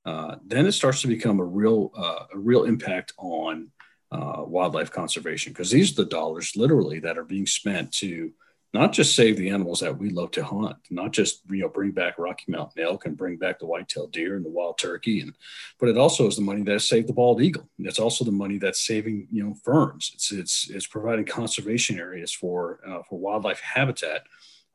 [0.07, 3.69] uh, then it starts to become a real uh, a real impact on
[4.09, 8.31] uh, wildlife conservation because these are the dollars literally that are being spent to
[8.73, 11.91] not just save the animals that we love to hunt, not just you know bring
[11.91, 15.33] back Rocky Mountain elk and bring back the white-tailed deer and the wild turkey, and
[15.77, 17.67] but it also is the money that saved the bald eagle.
[17.77, 20.11] It's also the money that's saving you know ferns.
[20.13, 24.23] It's it's it's providing conservation areas for uh, for wildlife habitat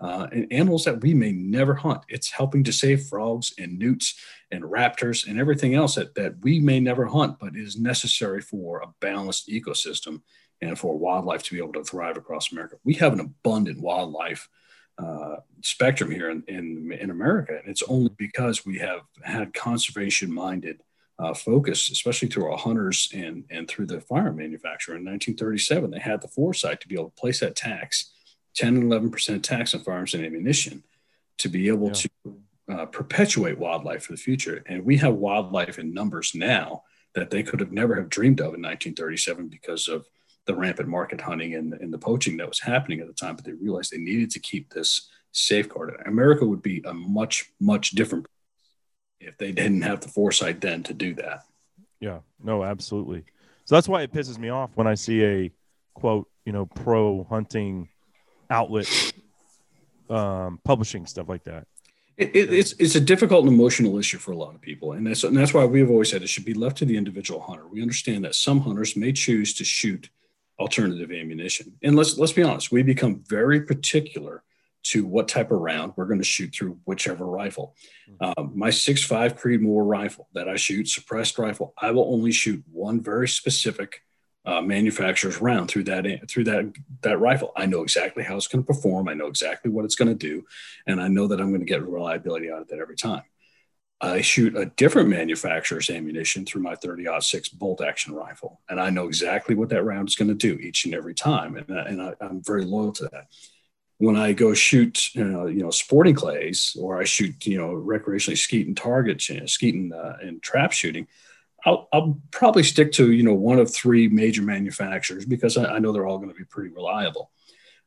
[0.03, 2.03] uh, and animals that we may never hunt.
[2.09, 6.59] It's helping to save frogs and newts and raptors and everything else that, that we
[6.59, 10.23] may never hunt, but is necessary for a balanced ecosystem
[10.61, 12.77] and for wildlife to be able to thrive across America.
[12.85, 14.49] We have an abundant wildlife
[14.99, 20.33] uh, spectrum here in, in, in, America, and it's only because we have had conservation
[20.33, 20.83] minded
[21.19, 24.97] uh, focus, especially through our hunters and, and through the firearm manufacturer.
[24.97, 28.13] In 1937, they had the foresight to be able to place that tax
[28.55, 30.83] 10 and 11% tax on firearms and ammunition
[31.39, 31.93] to be able yeah.
[31.93, 32.11] to
[32.71, 34.63] uh, perpetuate wildlife for the future.
[34.67, 36.83] And we have wildlife in numbers now
[37.15, 40.07] that they could have never have dreamed of in 1937 because of
[40.47, 43.37] the rampant market hunting and, and the poaching that was happening at the time.
[43.37, 46.07] But they realized they needed to keep this safeguarded.
[46.07, 48.27] America would be a much, much different
[49.21, 51.45] if they didn't have the foresight then to do that.
[52.01, 53.25] Yeah, no, absolutely.
[53.65, 55.53] So that's why it pisses me off when I see a
[55.95, 57.89] quote, you know, pro hunting
[58.53, 59.13] outlet
[60.11, 61.67] um, publishing stuff like that.
[62.19, 65.07] It, it, it's it's a difficult and emotional issue for a lot of people, and
[65.07, 67.67] that's and that's why we've always said it should be left to the individual hunter.
[67.67, 70.11] We understand that some hunters may choose to shoot
[70.59, 74.45] alternative ammunition, and let's let's be honest, we become very particular
[74.85, 77.75] to what type of round we're going to shoot through whichever rifle.
[78.21, 78.33] Hmm.
[78.37, 83.01] Um, my 6.5 Creedmoor rifle that I shoot, suppressed rifle, I will only shoot one
[83.01, 84.03] very specific
[84.45, 87.53] uh, manufacturer's round through that through that that rifle.
[87.57, 89.09] I know exactly how it's going to perform.
[89.09, 90.45] I know exactly what it's going to do,
[90.87, 93.23] and I know that I'm going to get reliability out of that every time.
[94.01, 98.91] I shoot a different manufacturer's ammunition through my 30 six bolt action rifle, and I
[98.91, 102.03] know exactly what that round is going to do each and every time, and, and
[102.03, 103.29] I, am very loyal to that.
[103.99, 108.37] When I go shoot, uh, you know, sporting clays, or I shoot, you know, recreationally
[108.37, 111.07] skeet and target, you know, skeet and, uh, and trap shooting,
[111.65, 115.79] I'll, I'll, probably stick to you know one of three major manufacturers because I, I
[115.79, 117.31] know they're all going to be pretty reliable.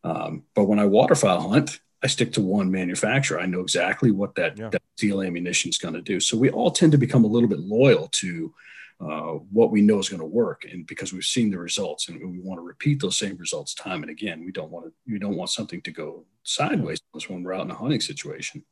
[0.04, 3.40] Um, but when I waterfowl hunt, I stick to one manufacturer.
[3.40, 4.70] I know exactly what that, yeah.
[4.70, 6.20] that steel ammunition is going to do.
[6.20, 8.54] So we all tend to become a little bit loyal to
[9.02, 12.18] uh, what we know is going to work, and because we've seen the results, and
[12.20, 14.46] we want to repeat those same results time and again.
[14.46, 14.94] We don't want to.
[15.12, 18.64] We don't want something to go sideways when we're out in a hunting situation.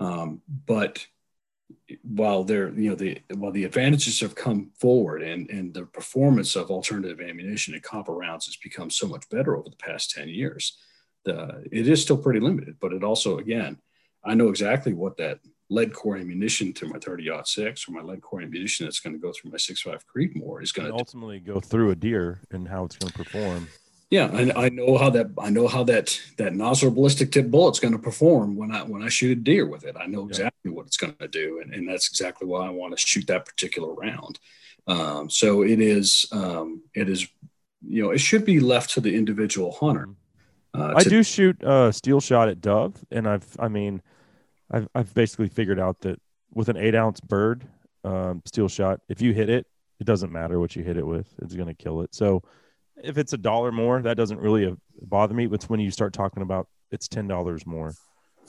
[0.00, 1.06] Um, but
[2.02, 6.56] while there, you know, the while the advantages have come forward and and the performance
[6.56, 10.28] of alternative ammunition and copper rounds has become so much better over the past 10
[10.28, 10.78] years,
[11.24, 12.76] the, it is still pretty limited.
[12.80, 13.78] But it also, again,
[14.24, 18.22] I know exactly what that lead core ammunition to my 30 six or my lead
[18.22, 21.60] core ammunition that's going to go through my 6.5 Creedmoor is going to ultimately go
[21.60, 23.68] through a deer and how it's going to perform.
[24.10, 27.78] Yeah, I, I know how that I know how that that Nosler ballistic tip bullet's
[27.78, 29.96] going to perform when I when I shoot a deer with it.
[30.00, 30.76] I know exactly yeah.
[30.76, 33.44] what it's going to do, and, and that's exactly why I want to shoot that
[33.44, 34.38] particular round.
[34.86, 37.28] Um, so it is um, it is
[37.86, 40.06] you know it should be left to the individual hunter.
[40.06, 40.80] Mm-hmm.
[40.80, 44.00] Uh, I do shoot uh, steel shot at dove, and I've I mean
[44.70, 46.18] I've I've basically figured out that
[46.54, 47.66] with an eight ounce bird
[48.04, 49.66] um, steel shot, if you hit it,
[50.00, 52.14] it doesn't matter what you hit it with, it's going to kill it.
[52.14, 52.42] So
[53.02, 55.48] if it's a dollar more, that doesn't really uh, bother me.
[55.50, 57.94] It's when you start talking about it's ten dollars more,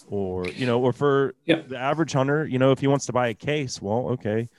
[0.08, 1.62] or you know, or for yeah.
[1.68, 4.50] the average hunter, you know, if he wants to buy a case, well, okay,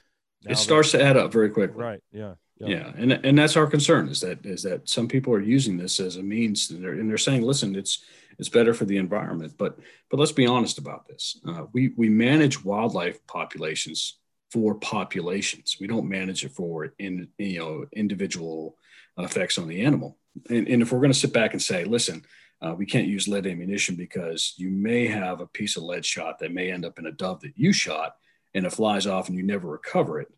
[0.47, 1.83] it starts to add up very quickly.
[1.83, 2.03] Right.
[2.13, 2.35] Yeah.
[2.59, 2.69] Yeah.
[2.69, 2.93] yeah.
[2.97, 6.17] and and that's our concern is that is that some people are using this as
[6.17, 8.05] a means and they're, and they're saying listen it's
[8.39, 9.79] it's better for the environment but
[10.11, 14.19] but let's be honest about this uh, we we manage wildlife populations
[14.51, 18.77] for populations we don't manage it for in you know individual
[19.25, 20.19] effects on the animal.
[20.49, 22.25] And, and if we're going to sit back and say, listen,
[22.63, 26.39] uh, we can't use lead ammunition because you may have a piece of lead shot
[26.39, 28.17] that may end up in a dove that you shot
[28.55, 30.29] and it flies off and you never recover it.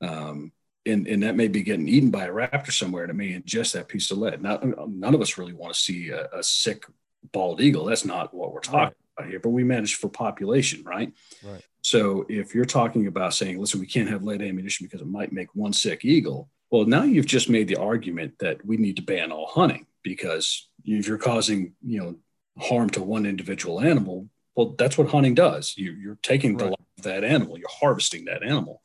[0.00, 0.52] Um,
[0.86, 3.72] and, and that may be getting eaten by a raptor somewhere and it may ingest
[3.72, 4.42] that piece of lead.
[4.42, 6.84] Now, none of us really want to see a, a sick
[7.32, 7.84] bald eagle.
[7.84, 11.12] That's not what we're talking about here, but we manage for population, right?
[11.44, 11.62] Right.
[11.82, 15.32] So if you're talking about saying, listen, we can't have lead ammunition because it might
[15.32, 19.02] make one sick eagle, well, now you've just made the argument that we need to
[19.02, 22.16] ban all hunting because if you're causing, you know,
[22.58, 25.74] harm to one individual animal, well, that's what hunting does.
[25.76, 26.58] You, are taking right.
[26.58, 28.82] the life of that animal, you're harvesting that animal.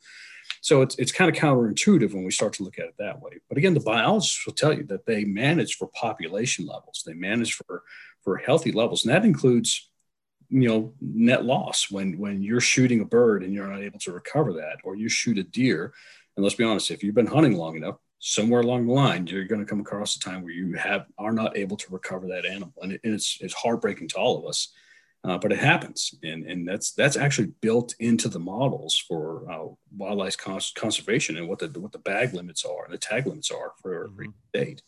[0.60, 3.32] So it's, it's kind of counterintuitive when we start to look at it that way.
[3.48, 7.54] But again, the biologists will tell you that they manage for population levels, they manage
[7.54, 7.82] for,
[8.22, 9.04] for healthy levels.
[9.04, 9.90] And that includes,
[10.48, 14.12] you know, net loss when, when you're shooting a bird and you're not able to
[14.12, 15.92] recover that, or you shoot a deer
[16.36, 19.44] and let's be honest, if you've been hunting long enough, somewhere along the line, you're
[19.44, 22.46] going to come across a time where you have are not able to recover that
[22.46, 24.72] animal, and, it, and it's it's heartbreaking to all of us.
[25.24, 29.66] Uh, but it happens, and and that's that's actually built into the models for uh,
[29.96, 33.50] wildlife cons- conservation and what the what the bag limits are and the tag limits
[33.50, 34.58] are for every mm-hmm.
[34.58, 34.82] state.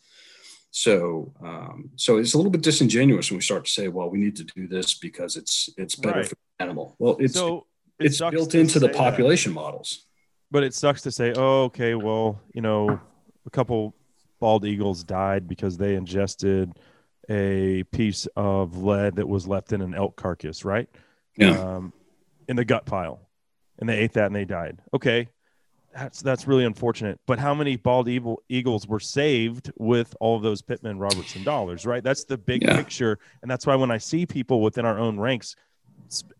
[0.69, 4.19] So, um, so it's a little bit disingenuous when we start to say, "Well, we
[4.19, 6.29] need to do this because it's it's better Right.
[6.29, 7.65] for the animal." Well, it's so
[7.99, 8.95] it it's built into the say that.
[8.95, 10.06] population models.
[10.49, 12.99] But it sucks to say, oh, okay, well, you know,
[13.45, 13.95] a couple
[14.39, 16.71] bald eagles died because they ingested
[17.29, 20.87] a piece of lead that was left in an elk carcass, right?
[21.35, 21.75] Yeah.
[21.75, 21.93] Um,
[22.47, 23.19] in the gut pile,
[23.79, 24.81] and they ate that and they died.
[24.93, 25.27] Okay,
[25.93, 27.19] that's that's really unfortunate.
[27.27, 31.85] But how many bald eagle, eagles were saved with all of those Pittman Robertson dollars,
[31.85, 32.03] right?
[32.03, 32.77] That's the big Yeah.
[32.77, 35.55] picture, and that's why when I see people within our own ranks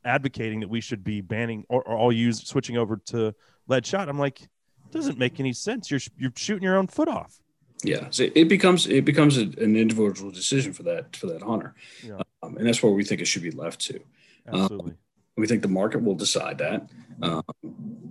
[0.06, 3.36] advocating that we should be banning or, or all use switching over to
[3.68, 5.92] lead shot, I'm like, it doesn't make any sense.
[5.92, 7.40] You're you're shooting your own foot off.
[7.84, 11.76] Yeah, so it becomes it becomes a, an individual decision for that for that hunter,
[12.04, 12.22] Yeah.
[12.42, 14.00] um, and that's where we think it should be left to.
[14.48, 14.94] Absolutely.
[15.36, 16.90] We think the market will decide that.
[17.22, 17.44] Um,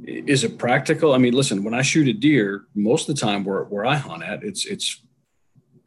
[0.04, 1.12] is it practical?
[1.12, 3.96] I mean, listen, when I shoot a deer, most of the time where, where I
[3.96, 5.02] hunt at, it's it's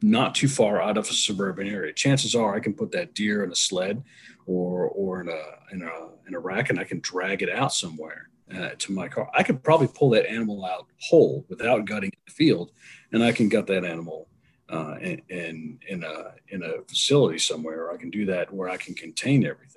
[0.02, 1.92] not too far out of a suburban area.
[1.94, 4.02] Chances are I can put that deer in a sled
[4.46, 5.42] or or in a
[5.72, 9.08] in a in a rack and I can drag it out somewhere uh, to my
[9.08, 9.30] car.
[9.34, 12.72] I could probably pull that animal out whole without gutting the field,
[13.12, 14.28] and I can gut that animal
[14.68, 17.86] uh, in, in in a in a facility somewhere.
[17.86, 19.76] Or I can do that where I can contain everything.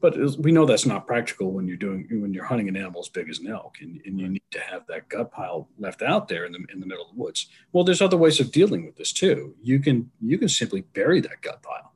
[0.00, 3.08] But we know that's not practical when you're doing when you're hunting an animal as
[3.08, 6.28] big as an elk, and, and you need to have that gut pile left out
[6.28, 7.48] there in the in the middle of the woods.
[7.72, 9.54] Well, there's other ways of dealing with this too.
[9.62, 11.94] You can you can simply bury that gut pile.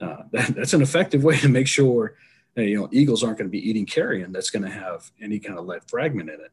[0.00, 2.14] Uh, that, that's an effective way to make sure
[2.56, 5.58] you know eagles aren't going to be eating carrion that's going to have any kind
[5.58, 6.52] of lead fragment in it.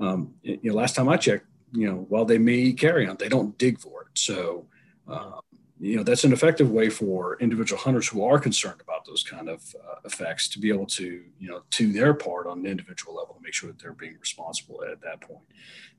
[0.00, 3.28] Um, you know, last time I checked, you know, while they may eat carrion, they
[3.28, 4.08] don't dig for it.
[4.14, 4.66] So,
[5.08, 5.40] uh,
[5.80, 9.48] you know, that's an effective way for individual hunters who are concerned about those kind
[9.48, 13.14] of uh, effects to be able to, you know, to their part on an individual
[13.14, 15.44] level to make sure that they're being responsible at that point.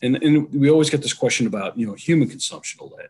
[0.01, 3.09] And, and we always get this question about, you know, human consumption of lead.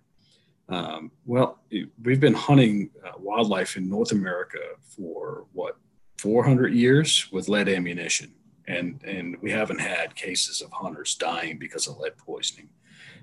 [0.70, 1.60] Um, well,
[2.04, 5.78] we've been hunting uh, wildlife in North America for what
[6.20, 8.34] 400 years with lead ammunition,
[8.68, 12.70] and and we haven't had cases of hunters dying because of lead poisoning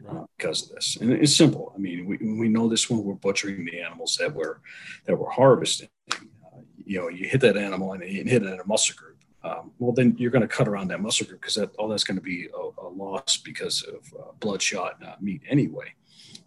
[0.09, 0.97] uh, because of this.
[1.01, 1.73] And it's simple.
[1.75, 4.59] I mean, we, we know this when we're butchering the animals that we're
[5.05, 5.89] that we're harvesting.
[6.13, 9.17] Uh, you know, you hit that animal and you hit it in a muscle group.
[9.45, 12.05] Um, well, then you're going to cut around that muscle group because that all that's
[12.05, 15.93] going to be a, a loss because of uh, bloodshot uh, meat anyway.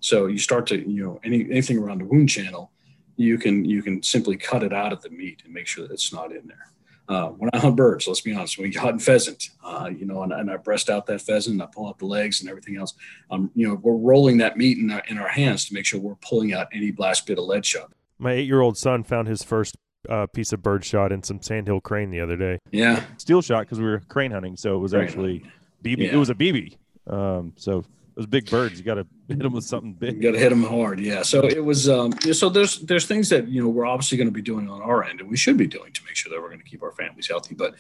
[0.02, 2.72] So you start to, you know, any, anything around the wound channel,
[3.20, 5.94] you can you can simply cut it out of the meat and make sure that
[5.94, 6.72] it's not in there.
[7.10, 10.22] Uh, when I hunt birds, let's be honest, when you hunt pheasant, uh, you know,
[10.22, 12.78] and, and I breast out that pheasant, and I pull out the legs and everything
[12.78, 12.94] else.
[13.32, 16.00] Um, you know, we're rolling that meat in our, in our hands to make sure
[16.00, 17.92] we're pulling out any last bit of lead shot.
[18.20, 19.76] My eight year old son found his first
[20.08, 22.60] uh, piece of bird shot in some sandhill crane the other day.
[22.72, 25.44] Yeah, Steel shot because we were crane hunting, so it was Crane actually
[25.84, 26.12] BB.
[26.12, 26.78] It was a BB.
[27.08, 27.84] Um, so
[28.20, 30.18] those big birds, you got to hit them with something big.
[30.18, 31.22] You got to hit them hard, yeah.
[31.22, 31.88] So it was.
[31.88, 34.82] Um, so there's there's things that you know we're obviously going to be doing on
[34.82, 36.84] our end, and we should be doing to make sure that we're going to keep
[36.84, 37.56] our families healthy.
[37.56, 37.76] But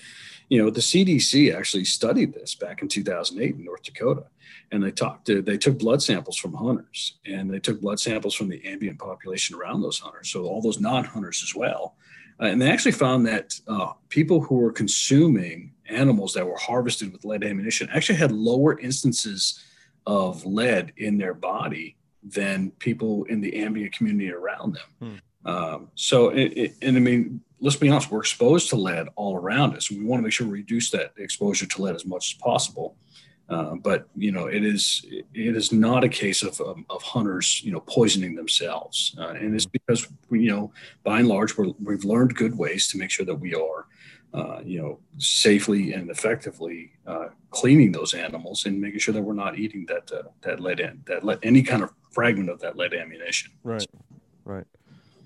[0.48, 4.28] you know, the CDC actually studied this back in 2008 in North Dakota,
[4.72, 8.34] and they talked to they took blood samples from hunters, and they took blood samples
[8.34, 11.96] from the ambient population around those hunters, so all those non-hunters as well.
[12.42, 17.12] Uh, and they actually found that uh, people who were consuming animals that were harvested
[17.12, 19.66] with lead ammunition actually had lower instances
[20.10, 24.89] of lead in their body than people in the ambient community around them.
[25.45, 29.36] Um, so, it, it, and I mean, let's be honest, we're exposed to lead all
[29.36, 29.91] around us.
[29.91, 32.95] We want to make sure we reduce that exposure to lead as much as possible.
[33.49, 37.64] Uh, but you know, it is it is not a case of um, of hunters,
[37.64, 40.72] you know, poisoning themselves, uh, and it's because we, you know,
[41.03, 43.88] by and large, we're, we've learned good ways to make sure that we are,
[44.34, 49.34] uh, you know, safely and effectively uh, cleaning those animals and making sure that we're
[49.34, 52.78] not eating that uh, that lead in that lead, any kind of fragment of that
[52.78, 53.52] lead ammunition.
[53.64, 53.88] Right,
[54.46, 54.66] right.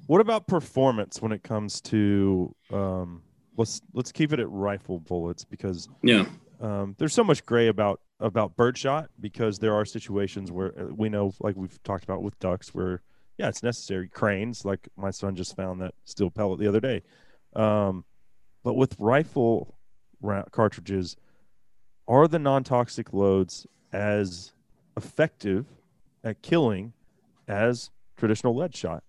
[0.08, 3.22] What about performance when it comes to um,
[3.58, 6.26] let's let's keep it at rifle bullets because Yeah,
[6.62, 11.10] um, there's so much gray about about birdshot because there are situations where uh, we
[11.10, 13.02] know, like we've talked about with ducks, where
[13.38, 14.08] yeah, it's necessary.
[14.08, 17.02] Cranes, like my son just found that steel pellet the other day.
[17.56, 18.06] Um,
[18.64, 19.76] but with rifle
[20.52, 21.16] cartridges,
[22.08, 24.54] are the non-toxic loads as
[24.98, 25.66] effective
[26.24, 26.94] at killing
[27.48, 29.04] as traditional lead shot?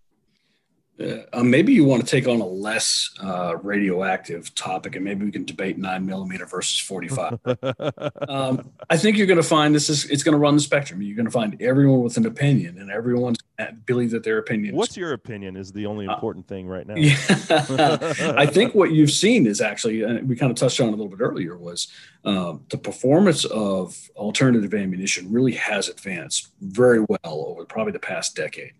[1.00, 5.32] Uh, maybe you want to take on a less uh, radioactive topic, and maybe we
[5.32, 7.38] can debate nine millimeter versus forty five.
[8.28, 11.02] um, I think you're going to find this is it's going to run the spectrum.
[11.02, 13.38] You're going to find everyone with an opinion, and everyone's
[13.86, 14.74] believe that their opinion.
[14.74, 15.56] What's is your opinion?
[15.56, 16.94] Is the only Uh, important thing right now.
[16.96, 17.14] Yeah.
[18.36, 20.96] I think what you've seen is actually, and we kind of touched on it a
[20.96, 21.88] little bit earlier, was
[22.24, 28.34] um, the performance of alternative ammunition really has advanced very well over probably the past
[28.34, 28.72] decade.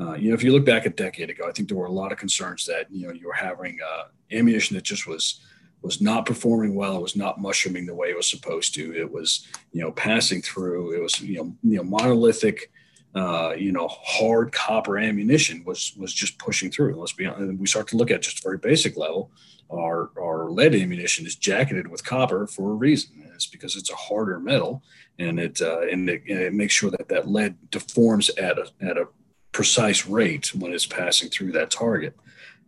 [0.00, 1.92] Uh, you know, if you look back a decade ago, I think there were a
[1.92, 5.40] lot of concerns that you know you were having uh, ammunition that just was
[5.82, 6.96] was not performing well.
[6.96, 8.94] It was not mushrooming the way it was supposed to.
[8.94, 10.92] It was you know passing through.
[10.92, 12.70] It was you know you know monolithic.
[13.14, 16.98] Uh, you know, hard copper ammunition was was just pushing through.
[16.98, 17.60] Let's be honest.
[17.60, 19.30] We start to look at just a very basic level.
[19.70, 23.30] Our our lead ammunition is jacketed with copper for a reason.
[23.34, 24.82] It's because it's a harder metal,
[25.18, 28.70] and it uh, and it, and it makes sure that that lead deforms at a
[28.80, 29.08] at a
[29.52, 32.16] precise rate when it's passing through that target.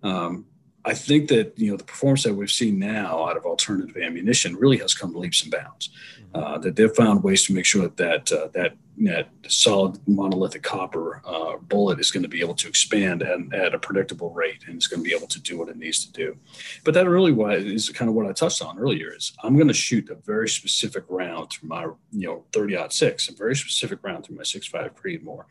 [0.02, 0.46] Um,
[0.84, 4.56] I think that you know the performance that we've seen now out of alternative ammunition
[4.56, 5.90] really has come leaps and bounds.
[6.34, 10.62] Uh, that they've found ways to make sure that that uh, that that solid monolithic
[10.62, 14.76] copper uh, bullet is going to be able to expand at, a predictable rate and
[14.76, 16.36] it's going to be able to do what it needs to do.
[16.84, 19.74] But that really is kind of what I touched on earlier is I'm going to
[19.74, 24.24] shoot a very specific round through my you know 30 six, a very specific round
[24.24, 25.44] through my 6.5 Creedmoor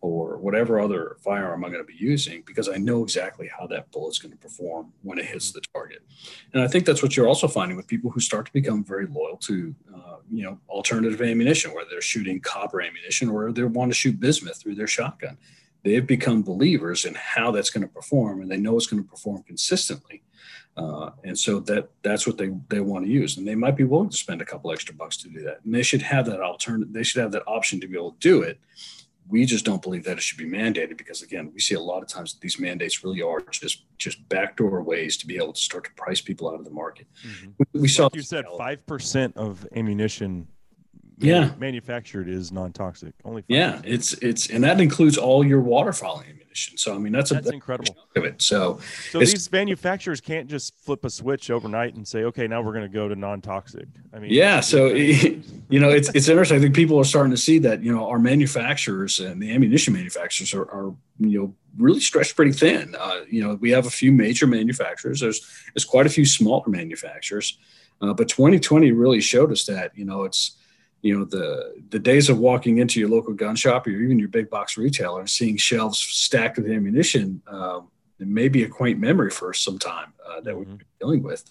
[0.00, 3.90] or whatever other firearm I'm going to be using because I know exactly how that
[3.92, 6.02] bullet's going to perform when it hits the target.
[6.52, 9.06] And I think that's what you're also finding with people who start to become very
[9.06, 13.90] loyal to uh, you know alternative ammunition where they're shooting copper ammunition or they want
[13.90, 15.38] to shoot bismuth through their shotgun.
[15.84, 19.08] They've become believers in how that's going to perform, and they know it's going to
[19.08, 20.22] perform consistently.
[20.76, 23.84] Uh, and so that that's what they they want to use, and they might be
[23.84, 25.58] willing to spend a couple extra bucks to do that.
[25.64, 26.92] And they should have that alternative.
[26.92, 28.58] They should have that option to be able to do it.
[29.28, 32.02] We just don't believe that it should be mandated because again, we see a lot
[32.02, 35.60] of times that these mandates really are just just backdoor ways to be able to
[35.60, 37.06] start to price people out of the market.
[37.26, 37.54] Mhm.
[37.58, 40.46] We, we saw you said five percent of ammunition
[41.20, 41.50] Yeah.
[41.58, 43.14] manufactured is non-toxic.
[43.24, 43.44] Only 5%.
[43.48, 46.76] Yeah, it's it's and that includes all your waterfowling ammunition.
[46.78, 47.96] So I mean that's a That's big incredible.
[48.16, 48.40] of it.
[48.42, 52.72] So So these manufacturers can't just flip a switch overnight and say, "Okay, now we're
[52.72, 55.42] going to go to non-toxic." I mean, yeah, so you
[55.80, 56.58] know it's it's interesting.
[56.58, 59.94] I think people are starting to see that you know our manufacturers and the ammunition
[59.94, 62.94] manufacturers are, are you know really stretched pretty thin.
[62.98, 65.20] Uh, you know we have a few major manufacturers.
[65.20, 65.40] There's
[65.74, 67.58] there's quite a few smaller manufacturers,
[68.00, 70.56] uh, but 2020 really showed us that you know it's
[71.02, 74.28] you know the the days of walking into your local gun shop or even your
[74.28, 77.88] big box retailer and seeing shelves stacked with ammunition um,
[78.18, 80.66] it may be a quaint memory for some time uh, that we're
[81.00, 81.44] dealing with.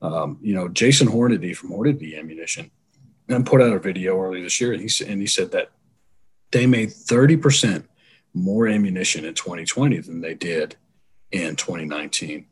[0.00, 2.70] Um, you know, Jason Hornady from Hornady Ammunition
[3.28, 5.70] and put out a video earlier this year, and he and he said that
[6.52, 7.88] they made thirty percent
[8.32, 10.74] more ammunition in 2020 than they did
[11.30, 12.46] in 2019.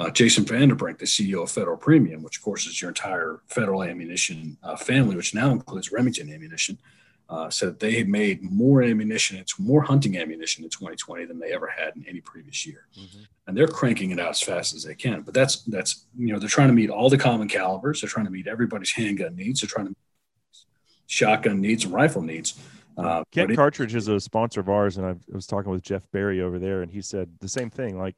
[0.00, 3.82] Uh, Jason Vanderbrink, the CEO of Federal Premium, which of course is your entire federal
[3.82, 6.78] ammunition uh, family, which now includes Remington Ammunition,
[7.28, 11.52] uh, said they had made more ammunition, it's more hunting ammunition in 2020 than they
[11.52, 12.86] ever had in any previous year,
[13.46, 15.20] and they're cranking it out as fast as they can.
[15.20, 18.26] But that's that's you know they're trying to meet all the common calibers, they're trying
[18.26, 19.98] to meet everybody's handgun needs, they're trying to meet
[21.08, 22.58] shotgun needs and rifle needs.
[22.96, 26.40] Uh, Kent Cartridge is a sponsor of ours, and I was talking with Jeff Barry
[26.40, 27.98] over there, and he said the same thing.
[27.98, 28.16] Like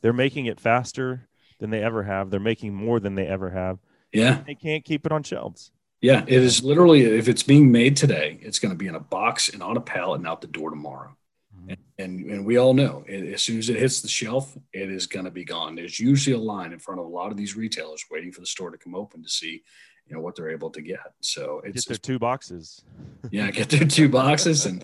[0.00, 1.28] they're making it faster
[1.58, 2.30] than they ever have.
[2.30, 3.78] They're making more than they ever have.
[4.12, 5.70] yeah, They can't keep it on shelves.
[6.00, 9.00] Yeah, it is literally if it's being made today, it's going to be in a
[9.00, 11.16] box and on a pallet and out the door tomorrow.
[11.56, 11.70] Mm-hmm.
[11.70, 14.90] And, and and we all know it, as soon as it hits the shelf, it
[14.90, 15.74] is going to be gone.
[15.74, 18.46] There's usually a line in front of a lot of these retailers waiting for the
[18.46, 19.64] store to come open to see,
[20.08, 21.12] you know, what they're able to get.
[21.20, 22.82] So it's, Get their two boxes.
[23.30, 24.82] yeah, get their two boxes and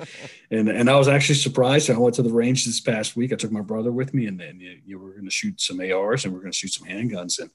[0.50, 1.90] and and I was actually surprised.
[1.90, 3.32] I went to the range this past week.
[3.32, 5.80] I took my brother with me, and then you, you were going to shoot some
[5.80, 7.50] ARs and we are going to shoot some handguns and.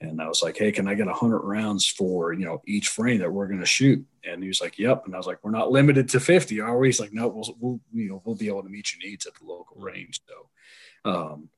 [0.00, 3.20] And I was like, "Hey, can I get hundred rounds for you know each frame
[3.20, 5.52] that we're going to shoot?" And he was like, "Yep." And I was like, "We're
[5.52, 8.48] not limited to fifty, are we?" He's like, "No, we'll, we'll you know we'll be
[8.48, 11.48] able to meet your needs at the local range." So, um,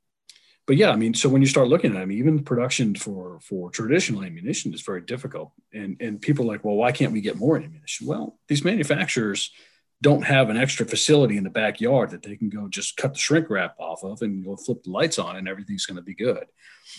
[0.67, 2.95] but yeah, I mean, so when you start looking at, it, I mean, even production
[2.95, 7.13] for for traditional ammunition is very difficult, and and people are like, "Well, why can't
[7.13, 9.51] we get more ammunition?" Well, these manufacturers
[10.03, 13.19] don't have an extra facility in the backyard that they can go just cut the
[13.19, 16.15] shrink wrap off of and go flip the lights on and everything's going to be
[16.15, 16.45] good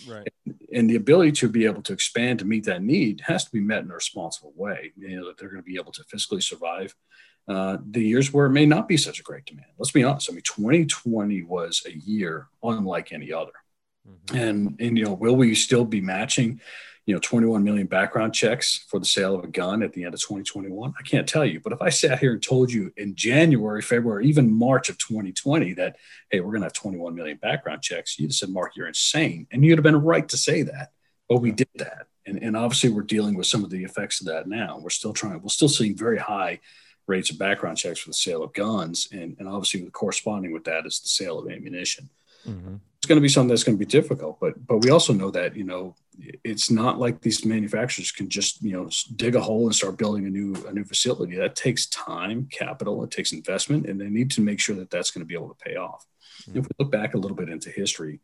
[0.07, 0.27] Right.
[0.73, 3.59] and the ability to be able to expand to meet that need has to be
[3.59, 4.93] met in a responsible way.
[4.97, 6.95] You know that they're going to be able to fiscally survive
[7.47, 9.69] uh, the years where it may not be such a great demand.
[9.77, 10.29] Let's be honest.
[10.29, 13.53] I mean, 2020 was a year unlike any other.
[14.33, 16.61] And and you know, will we still be matching,
[17.05, 20.13] you know, 21 million background checks for the sale of a gun at the end
[20.13, 20.93] of 2021?
[20.97, 21.59] I can't tell you.
[21.59, 25.73] But if I sat here and told you in January, February, even March of 2020
[25.73, 25.97] that
[26.29, 29.47] hey, we're going to have 21 million background checks, you'd have said, Mark, you're insane,
[29.51, 30.91] and you'd have been right to say that.
[31.29, 34.27] But we did that, and and obviously we're dealing with some of the effects of
[34.27, 34.79] that now.
[34.81, 35.41] We're still trying.
[35.41, 36.61] We're still seeing very high
[37.07, 40.85] rates of background checks for the sale of guns, and and obviously corresponding with that
[40.85, 42.09] is the sale of ammunition
[42.47, 42.75] Mm-hmm.
[42.97, 44.39] it's going to be something that's going to be difficult.
[44.39, 45.95] But but we also know that you know
[46.43, 50.25] it's not like these manufacturers can just you know dig a hole and start building
[50.25, 51.35] a new a new facility.
[51.35, 55.11] That takes time, capital, it takes investment, and they need to make sure that that's
[55.11, 56.05] going to be able to pay off.
[56.43, 56.59] Mm-hmm.
[56.59, 58.21] If we look back a little bit into history,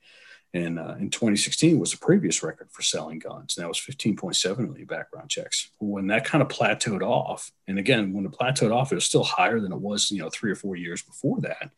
[0.54, 3.58] and uh, in 2016 was the previous record for selling guns.
[3.58, 5.70] And that was 15.7 million background checks.
[5.80, 9.24] When that kind of plateaued off, and again, when it plateaued off, it was still
[9.24, 11.72] higher than it was, you know, three or four years before that.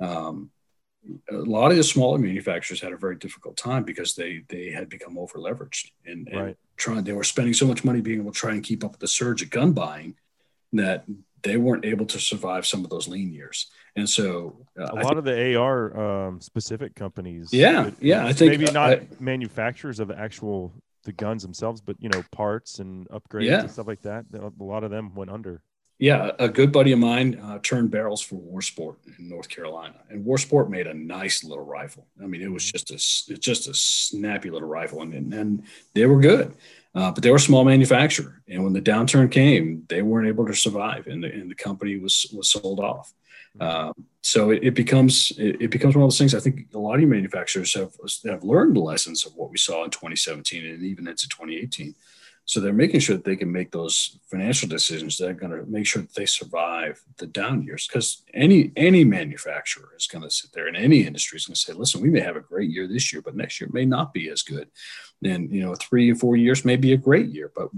[0.00, 0.50] Um,
[1.30, 4.88] a lot of the smaller manufacturers had a very difficult time because they they had
[4.88, 6.56] become over leveraged and, and Right.
[6.76, 9.00] trying they were spending so much money being able to try and keep up with
[9.00, 10.16] the surge of gun buying
[10.74, 11.04] that
[11.42, 13.70] they weren't able to survive some of those lean years.
[13.96, 17.52] And so uh, A lot of the AR um, specific companies.
[17.52, 20.72] Yeah, it- yeah, I think, maybe not I- manufacturers of actual
[21.04, 23.60] the guns themselves, but you know parts and upgrades Yeah.
[23.60, 24.26] and stuff like that.
[24.34, 25.62] A lot of them went under.
[25.98, 30.24] Yeah, a good buddy of mine uh, turned barrels for Warsport in North Carolina, and
[30.24, 32.06] Warsport made a nice little rifle.
[32.22, 35.62] I mean, it was just a it's just a snappy little rifle, and and, and
[35.94, 36.54] they were good,
[36.94, 38.40] uh, but they were a small manufacturer.
[38.48, 41.98] And when the downturn came, they weren't able to survive, and the, and the company
[41.98, 43.12] was was sold off.
[43.58, 43.92] Um,
[44.22, 46.34] so it, it becomes it, it becomes one of those things.
[46.34, 47.94] I think a lot of manufacturers have
[48.26, 51.94] have learned the lessons of what we saw in 2017 and even into 2018.
[52.44, 55.70] So they're making sure that they can make those financial decisions that are going to
[55.70, 57.86] make sure that they survive the down years.
[57.86, 61.60] Because any any manufacturer is going to sit there, and any industry is going to
[61.60, 64.12] say, "Listen, we may have a great year this year, but next year may not
[64.12, 64.68] be as good."
[65.24, 67.68] And you know, three or four years may be a great year, but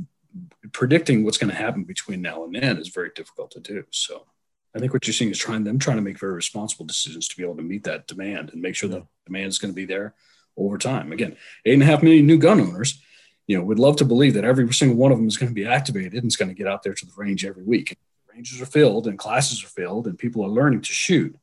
[0.72, 3.84] predicting what's going to happen between now and then is very difficult to do.
[3.90, 4.26] So
[4.74, 7.36] I think what you're seeing is trying them trying to make very responsible decisions to
[7.36, 9.84] be able to meet that demand and make sure that demand is going to be
[9.84, 10.14] there
[10.56, 11.12] over time.
[11.12, 13.00] Again, eight and a half million new gun owners.
[13.46, 15.54] You know, we'd love to believe that every single one of them is going to
[15.54, 17.98] be activated and is going to get out there to the range every week.
[18.32, 21.36] Ranges are filled and classes are filled and people are learning to shoot.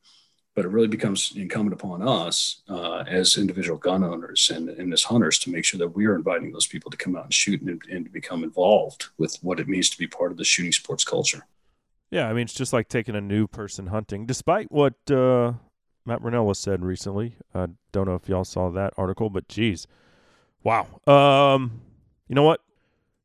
[0.56, 5.04] But it really becomes incumbent upon us uh, as individual gun owners and, and as
[5.04, 7.62] hunters to make sure that we are inviting those people to come out and shoot
[7.62, 10.72] and, and to become involved with what it means to be part of the shooting
[10.72, 11.46] sports culture.
[12.10, 14.26] Yeah, I mean it's just like taking a new person hunting.
[14.26, 15.52] Despite what uh,
[16.04, 19.86] Matt Rinella said recently, I don't know if y'all saw that article, but geez,
[20.62, 20.86] wow.
[21.06, 21.82] Um,
[22.28, 22.60] you know what?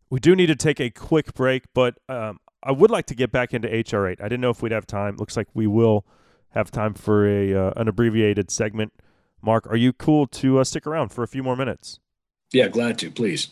[0.10, 3.32] We do need to take a quick break, but um, I would like to get
[3.32, 4.22] back into HR8.
[4.22, 5.18] I didn't know if we'd have time.
[5.18, 6.06] Looks like we will
[6.50, 8.94] have time for a uh, an abbreviated segment.
[9.42, 12.00] Mark, are you cool to uh, stick around for a few more minutes?
[12.52, 13.50] Yeah, glad to, please.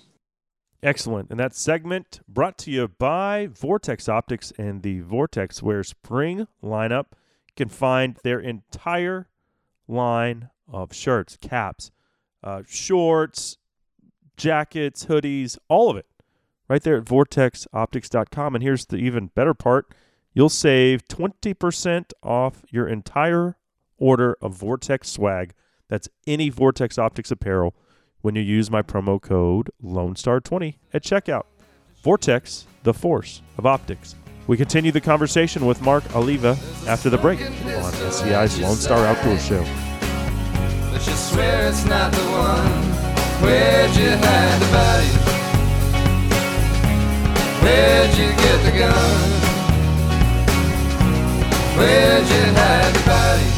[0.84, 1.29] Excellent.
[1.31, 7.05] And that segment brought to you by Vortex Optics and the Vortex Wear Spring lineup.
[7.47, 9.29] You can find their entire
[9.88, 11.89] line of shirts, caps,
[12.43, 13.57] uh, shorts,
[14.36, 16.05] jackets, hoodies, all of it
[16.67, 18.55] right there at vortexoptics.com.
[18.55, 19.93] And here's the even better part
[20.34, 23.55] you'll save 20% off your entire
[23.97, 25.53] order of Vortex swag.
[25.88, 27.73] That's any Vortex Optics apparel
[28.24, 31.43] when you use my promo code Lone Star 20 at checkout.
[32.01, 34.15] Vortex, the force of optics.
[34.47, 36.57] We continue the conversation with Mark Oliva
[36.88, 39.63] after the break on SCI's Lone Star Outdoor Show.
[40.91, 42.71] But you swear it's not the one.
[43.43, 45.07] Where'd you hide the body?
[47.61, 49.32] Where'd you get the gun?
[51.78, 53.49] Where'd you hide the body?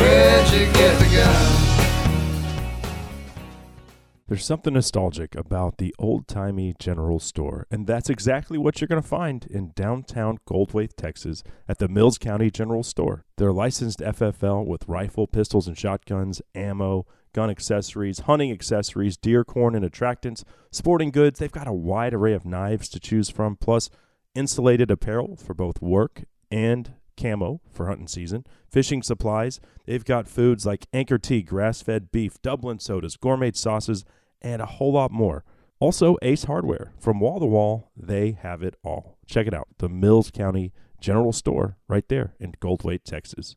[0.00, 1.53] Where'd you get the gun?
[4.34, 9.00] There's something nostalgic about the old timey general store, and that's exactly what you're going
[9.00, 13.24] to find in downtown Goldthwaite, Texas, at the Mills County General Store.
[13.36, 19.76] They're licensed FFL with rifle, pistols, and shotguns, ammo, gun accessories, hunting accessories, deer corn
[19.76, 21.38] and attractants, sporting goods.
[21.38, 23.88] They've got a wide array of knives to choose from, plus
[24.34, 29.60] insulated apparel for both work and camo for hunting season, fishing supplies.
[29.86, 34.04] They've got foods like Anchor Tea, grass fed beef, Dublin sodas, gourmet sauces,
[34.44, 35.42] and a whole lot more.
[35.80, 36.92] Also, Ace Hardware.
[37.00, 39.18] From wall to wall, they have it all.
[39.26, 39.66] Check it out.
[39.78, 43.56] The Mills County General Store right there in Goldthwaite, Texas.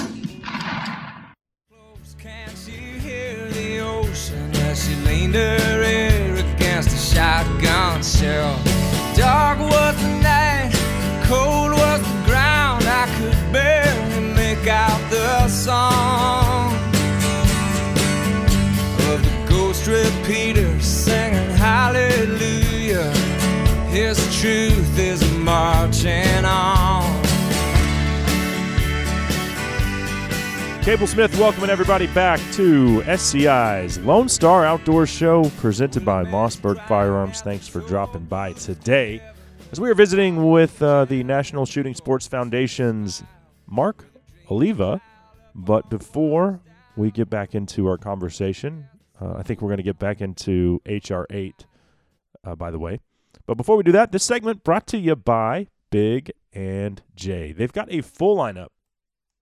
[5.11, 8.57] fainter air against a shotgun shell.
[9.13, 10.71] Dark was the night,
[11.25, 12.85] cold was the ground.
[12.85, 16.73] I could barely make out the song
[19.09, 23.11] of the ghost repeater singing hallelujah.
[23.97, 26.80] His truth is marching on.
[30.81, 37.41] Cable Smith welcoming everybody back to SCI's Lone Star Outdoor Show presented by Mossberg Firearms.
[37.41, 39.21] Thanks for dropping by today.
[39.71, 43.21] As we are visiting with uh, the National Shooting Sports Foundation's
[43.67, 44.05] Mark
[44.49, 44.99] Oliva.
[45.53, 46.59] But before
[46.97, 48.87] we get back into our conversation,
[49.21, 51.67] uh, I think we're going to get back into HR 8,
[52.43, 52.99] uh, by the way.
[53.45, 57.51] But before we do that, this segment brought to you by Big and J.
[57.51, 58.69] They've got a full lineup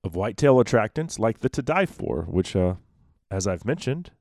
[0.04, 2.76] of whitetail attractants like the To Die For, which, uh,
[3.30, 4.12] as I've mentioned,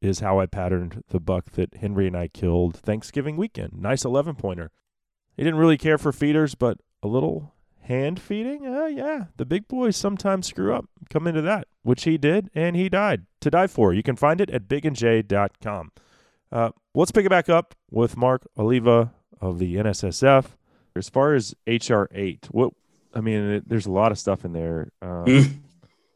[0.00, 3.74] is how I patterned the buck that Henry and I killed Thanksgiving weekend.
[3.74, 4.70] Nice 11 pointer.
[5.36, 9.68] He didn't really care for feeders, but a little hand feeding, uh, yeah, the big
[9.68, 10.86] boys sometimes screw up.
[11.08, 13.26] Come into that, which he did, and he died.
[13.40, 13.94] To Die For.
[13.94, 15.92] You can find it at bigandj.com.
[16.50, 20.46] Uh, let's pick it back up with Mark Oliva of the NSSF.
[20.96, 22.72] As far as HR 8, what
[23.16, 25.54] I mean, it, there's a lot of stuff in there, um, Mm.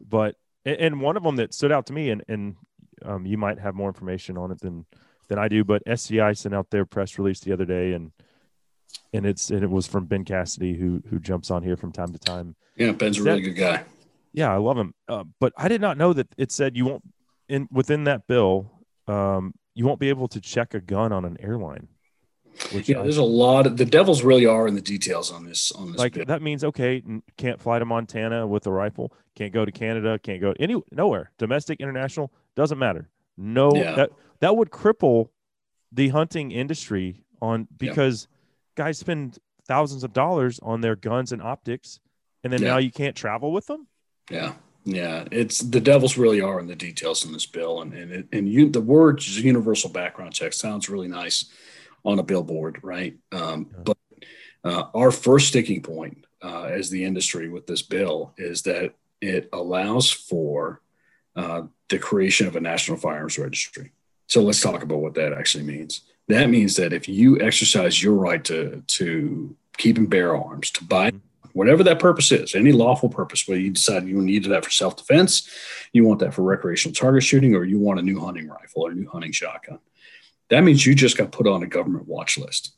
[0.06, 0.36] but
[0.66, 2.56] and, one of them that stood out to me, and and
[3.02, 4.84] um, you might have more information on it than
[5.28, 8.12] than I do, but SCI sent out their press release the other day, and
[9.14, 12.12] and it's and it was from Ben Cassidy, who who jumps on here from time
[12.12, 12.56] to time.
[12.76, 13.84] Yeah, Ben's a really good guy.
[14.32, 17.02] Yeah, I love him, uh, but I did not know that it said you won't
[17.48, 18.70] in within that bill,
[19.08, 21.88] um, you won't be able to check a gun on an airline.
[22.72, 25.44] Which Yeah, I- there's a lot of the devils really are in the details on
[25.44, 26.28] this on this like bit.
[26.28, 27.02] that means okay
[27.36, 31.30] can't fly to montana with a rifle can't go to canada can't go any nowhere
[31.38, 33.94] domestic international doesn't matter no Yeah.
[33.96, 35.30] that that would cripple
[35.90, 37.76] the hunting industry on Yeah.
[37.90, 38.28] because
[38.76, 41.98] guys spend thousands of dollars on their guns and optics
[42.44, 42.68] and then Yeah.
[42.72, 43.86] now you can't travel with them
[44.30, 44.52] Yeah,
[44.84, 45.24] yeah.
[45.32, 48.48] It's the devils really are in the details in this bill, and and it, and
[48.48, 51.46] you the word universal background check sounds really nice
[52.04, 53.16] on a billboard, right?
[53.32, 53.98] Um, But
[54.64, 59.48] uh, our first sticking point uh, as the industry with this bill is that it
[59.52, 60.80] allows for
[61.36, 63.92] uh, the creation of a national firearms registry.
[64.26, 66.02] So let's talk about what that actually means.
[66.28, 70.84] That means that if you exercise your right to to keep and bear arms, to
[70.84, 71.12] buy
[71.52, 74.96] whatever that purpose is, any lawful purpose, whether you decide you need that for self
[74.96, 75.48] defense,
[75.92, 78.90] you want that for recreational target shooting, or you want a new hunting rifle or
[78.92, 79.80] a new hunting shotgun,
[80.50, 82.72] that means you just got put on a government watch list.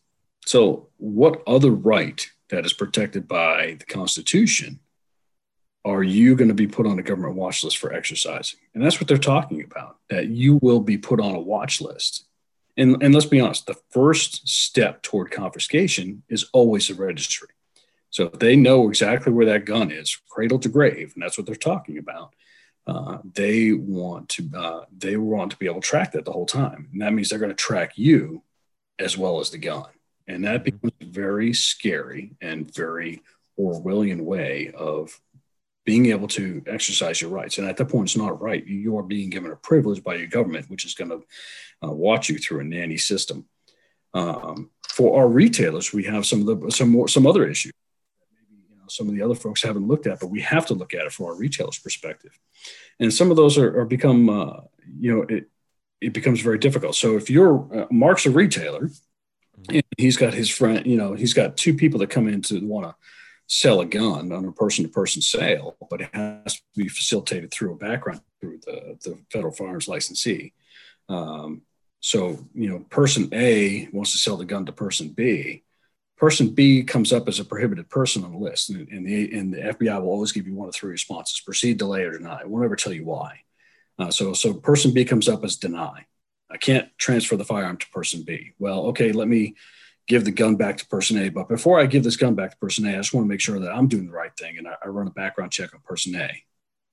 [0.46, 4.80] So, what other right that is protected by the Constitution
[5.84, 8.60] are you going to be put on a government watch list for exercising?
[8.74, 12.26] And that's what they're talking about, that you will be put on a watch list.
[12.76, 17.48] And, and let's be honest, the first step toward confiscation is always a registry.
[18.10, 21.46] So if they know exactly where that gun is, cradle to grave, and that's what
[21.46, 22.34] they're talking about.
[22.86, 26.46] Uh, they want to uh, they want to be able to track that the whole
[26.46, 28.42] time, and that means they're going to track you
[28.98, 29.86] as well as the gun,
[30.26, 33.22] and that becomes a very scary and very
[33.58, 35.20] Orwellian way of
[35.84, 37.58] being able to exercise your rights.
[37.58, 40.16] And at that point, it's not a right; you are being given a privilege by
[40.16, 41.22] your government, which is going to
[41.86, 43.46] uh, watch you through a nanny system.
[44.12, 47.72] Um, for our retailers, we have some of the some more some other issues
[48.96, 51.12] some of the other folks haven't looked at, but we have to look at it
[51.12, 52.38] from our retailers' perspective.
[53.00, 54.60] And some of those are, are become, uh,
[54.98, 55.44] you know, it,
[56.00, 56.94] it becomes very difficult.
[56.94, 58.90] So if you're uh, Mark's a retailer,
[59.68, 62.60] and he's got his friend, you know, he's got two people that come in to
[62.66, 62.94] want to
[63.46, 67.76] sell a gun on a person-to-person sale, but it has to be facilitated through a
[67.76, 70.52] background through the, the federal firearms licensee.
[71.08, 71.62] Um,
[72.00, 75.64] so, you know, person A wants to sell the gun to person B
[76.16, 79.52] person B comes up as a prohibited person on the list, and, and, the, and
[79.52, 82.40] the FBI will always give you one of three responses: proceed, delay, or deny.
[82.40, 83.40] It won't ever tell you why.
[83.98, 86.06] Uh, so, so person B comes up as deny.
[86.50, 88.52] I can't transfer the firearm to person B.
[88.58, 89.54] Well, okay, let me
[90.06, 91.28] give the gun back to person A.
[91.28, 93.40] But before I give this gun back to person A, I just want to make
[93.40, 95.80] sure that I'm doing the right thing, and I, I run a background check on
[95.80, 96.30] person A.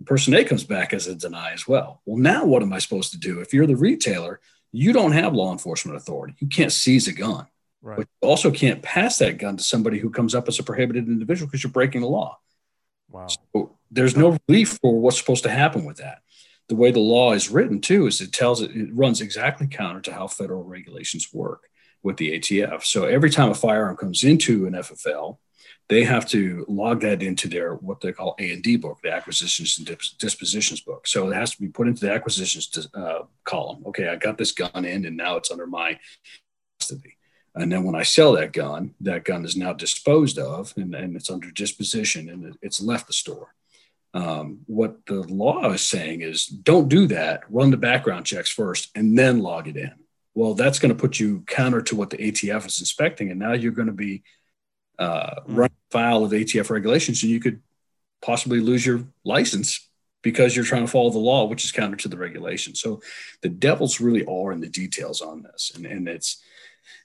[0.06, 2.02] Person A comes back as a deny as well.
[2.06, 3.42] Well, now what am I supposed to do?
[3.42, 4.40] If you're the retailer,
[4.72, 6.36] you don't have law enforcement authority.
[6.40, 7.48] You can't seize a gun.
[7.82, 7.98] Right.
[7.98, 11.08] But you also can't pass that gun to somebody who comes up as a prohibited
[11.08, 12.38] individual because you're breaking the law.
[13.10, 13.28] Wow.
[13.28, 16.20] So there's no relief for what's supposed to happen with that.
[16.68, 20.02] The way the law is written, too, is it tells it, it runs exactly counter
[20.02, 21.64] to how federal regulations work
[22.04, 22.84] with the ATF.
[22.84, 25.38] So every time a firearm comes into an FFL,
[25.88, 29.12] they have to log that into their what they call A and D book, the
[29.12, 31.08] acquisitions and dispositions book.
[31.08, 33.84] So it has to be put into the acquisitions uh, column.
[33.88, 36.00] Okay, I got this gun in, and now it's under my
[36.80, 37.18] custody.
[37.60, 41.16] And then when I sell that gun, that gun is now disposed of and, and
[41.16, 43.54] it's under disposition and it's left the store.
[44.14, 47.44] Um, what the law is saying is don't do that.
[47.50, 49.94] Run the background checks first and then log it in.
[50.34, 53.54] Well, that's going to put you counter to what the ATF is inspecting, and now
[53.54, 54.24] you're going to be
[54.98, 55.58] uh, Mm.
[55.58, 57.62] running foul of ATF regulations, and you could
[58.22, 59.90] possibly lose your license
[60.22, 62.76] because you're trying to follow the law, which is counter to the regulation.
[62.76, 63.02] So
[63.42, 66.42] the devils really are in the details on this, and and it's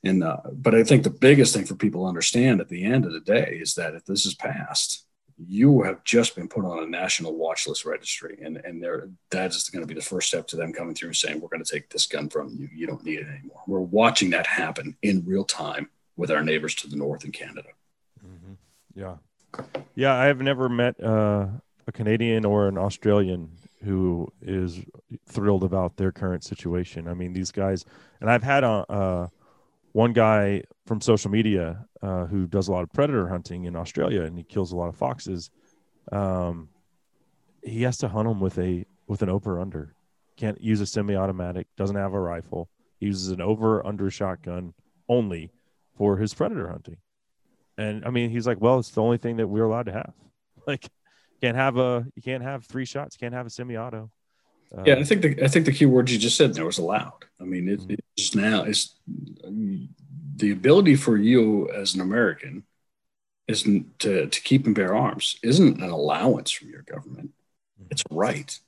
[0.03, 3.05] and uh, but I think the biggest thing for people to understand at the end
[3.05, 5.07] of the day is that if this is passed,
[5.39, 9.55] you have just been put on a national watch list registry, and and there that
[9.55, 11.65] is going to be the first step to them coming through and saying we're going
[11.65, 12.69] to take this gun from you.
[12.75, 13.63] You don't need it anymore.
[13.67, 17.69] We're watching that happen in real time with our neighbors to the north in Canada.
[18.25, 18.55] Mm-hmm.
[18.95, 19.17] Yeah,
[19.95, 20.15] yeah.
[20.15, 21.49] I have never met uh,
[21.87, 23.51] a Canadian or an Australian
[23.85, 24.81] who is
[25.29, 27.07] thrilled about their current situation.
[27.07, 27.85] I mean, these guys,
[28.21, 29.29] and I've had a uh,
[29.95, 34.23] one guy from social media uh, who does a lot of predator hunting in Australia,
[34.23, 35.51] and he kills a lot of foxes.
[36.11, 36.69] Um,
[37.63, 39.95] he has to hunt them with a with an over under.
[40.37, 41.69] Can't use a semi-automatic.
[41.77, 42.69] Doesn't have a rifle.
[42.99, 44.75] He uses an over under shotgun
[45.09, 45.53] only
[45.97, 46.97] for his predator hunting.
[47.79, 50.13] And I mean, he's like, well, it's the only thing that we're allowed to have.
[50.67, 50.89] Like,
[51.43, 53.17] can't have a you can't have three shots.
[53.17, 54.11] Can't have a semi-auto.
[54.77, 56.79] Uh, Yeah, I think the I think the key word you just said there was
[56.79, 57.25] allowed.
[57.41, 57.99] I mean, it, Mhm.
[58.17, 58.95] it's now it's
[60.37, 62.65] the ability for you as an American
[63.47, 67.31] isn't to, to keep and bear arms isn't an allowance from your government.
[67.91, 68.59] It's a right.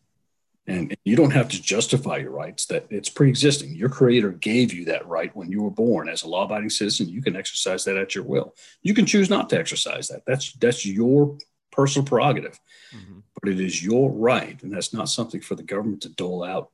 [0.69, 3.75] And you don't have to justify your rights that it's pre-existing.
[3.75, 7.09] Your creator gave you that right when you were born as a law-abiding citizen.
[7.09, 8.55] You can exercise that at your will.
[8.83, 10.25] You can choose not to exercise that.
[10.27, 11.39] That's that's your
[11.71, 12.59] personal prerogative
[12.93, 13.23] mhm.
[13.47, 16.71] But it is your right, and that's not something for the government to dole out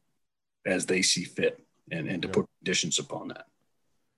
[0.64, 2.32] as they see fit and, and to Yeah.
[2.34, 3.46] put conditions upon that.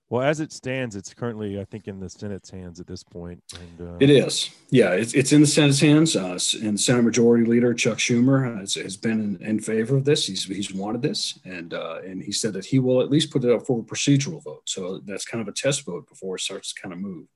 [0.09, 3.43] Well, as it stands, it's currently, I think, in the Senate's hands at this point.
[3.55, 7.45] And uh, It is, yeah, it's, it's in the Senate's hands, uh, and Senate Majority
[7.45, 10.27] Leader Chuck Schumer has, has been in, in favor of this.
[10.27, 13.45] He's he's wanted this, and uh, and he said that he will at least put
[13.45, 14.63] it up for a procedural vote.
[14.67, 17.27] So that's kind of a test vote before it starts to kind of move.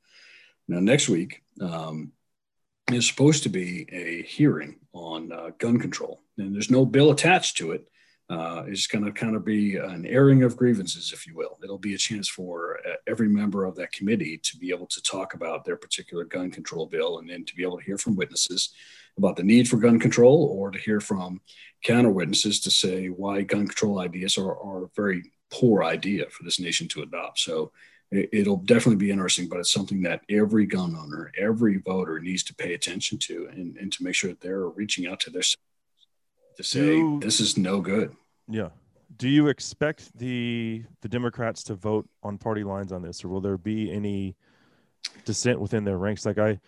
[0.68, 2.12] Now next week um,
[2.92, 7.56] is supposed to be a hearing on uh, gun control, and there's no bill attached
[7.58, 7.88] to it.
[8.30, 11.58] Uh, it's going to kind of be an airing of grievances, if you will.
[11.64, 15.02] It'll be a chance for uh, every member of that committee to be able to
[15.02, 18.16] talk about their particular gun control bill and then to be able to hear from
[18.16, 18.74] witnesses
[19.16, 21.40] about the need for gun control or to hear from
[21.82, 26.44] counter witnesses to say why gun control ideas are, are a very poor idea for
[26.44, 27.38] this nation to adopt.
[27.38, 27.72] So
[28.10, 32.54] it'll definitely be interesting, but it's something that every gun owner, every voter needs to
[32.54, 35.42] pay attention to and, and to make sure that they're reaching out to their
[36.56, 38.14] to say Do- this is no good.
[38.48, 38.70] Yeah.
[39.16, 43.40] Do you expect the the Democrats to vote on party lines on this, or will
[43.40, 44.36] there be any
[45.24, 46.24] dissent within their ranks?
[46.26, 46.60] Like I,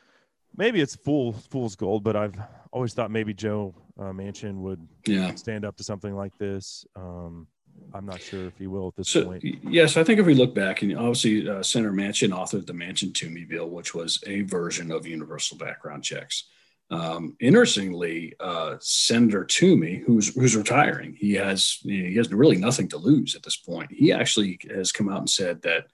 [0.57, 2.35] maybe it's fool fool's gold, but I've
[2.73, 5.35] always thought maybe Joe uh, Manchin would Yeah.
[5.35, 6.85] stand up to something like this.
[6.97, 7.47] Um,
[7.95, 9.45] I'm not sure if he will at this So point.
[9.63, 13.15] yes, I think if we look back, and obviously uh, Senator Manchin authored the Manchin
[13.15, 16.45] Toomey bill, which was a version of universal background checks.
[16.91, 22.97] Um, interestingly, uh, Senator Toomey, who's who's retiring, he has he has really nothing to
[22.99, 23.93] lose at this point.
[23.93, 25.87] He actually has come out and said that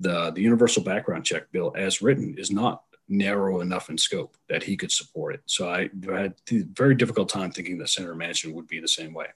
[0.00, 4.62] the the universal background check bill, as written, is not narrow enough in scope that
[4.62, 5.42] he could support it.
[5.46, 9.12] So I had a very difficult time thinking that Senator Manchin would be the same
[9.12, 9.26] way.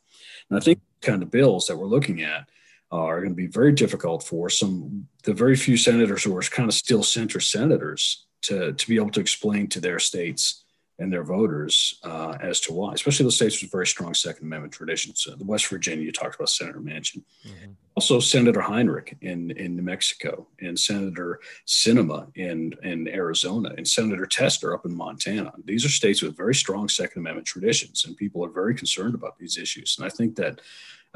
[0.49, 2.43] And I think kind of bills that we're looking at
[2.91, 6.69] are going to be very difficult for some the very few senators who are kind
[6.69, 10.63] of still center senators to to be able to explain to their states
[10.99, 14.73] and their voters uh, as to why, especially those states with very strong Second Amendment
[14.73, 15.27] traditions.
[15.31, 17.75] Uh, the West Virginia, you talked about Senator Manchin, Mhm.
[17.97, 20.33] also Senator Heinrich in in New Mexico,
[20.67, 21.31] and Senator
[21.67, 22.59] Sinema in
[22.93, 25.53] in Arizona, and Senator Tester up in Montana.
[25.71, 29.35] These are states with very strong Second Amendment traditions, and people are very concerned about
[29.39, 29.89] these issues.
[29.99, 30.55] And I think that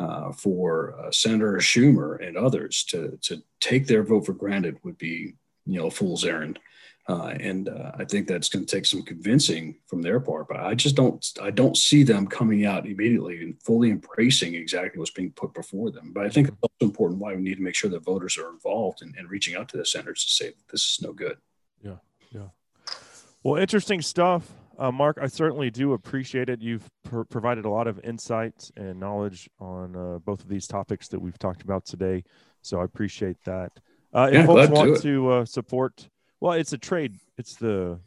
[0.01, 4.97] uh, for uh, Senator Schumer and others to to take their vote for granted would
[4.97, 5.35] be
[5.67, 6.59] you know a fool's errand.
[7.09, 10.47] Uh, and uh, I think that's going to take some convincing from their part.
[10.47, 14.99] But I just don't, I don't see them coming out immediately and fully embracing exactly
[14.99, 16.13] what's being put before them.
[16.15, 18.51] But I think it's also important why we need to make sure that voters are
[18.51, 21.39] involved and in, in reaching out to the senators to say this is no good.
[21.83, 21.97] Yeah,
[22.31, 22.49] yeah.
[23.43, 24.47] Well, interesting stuff,
[24.81, 25.19] uh, Mark.
[25.21, 26.61] I certainly do appreciate it.
[26.61, 31.07] You've pr- provided a lot of insight and knowledge on uh, both of these topics
[31.09, 32.25] that we've talked about today.
[32.63, 33.73] So I appreciate that.
[34.13, 36.09] Uh, if Yeah, folks to want do to uh, support,
[36.41, 37.17] well, it's a trade.
[37.37, 38.01] It's the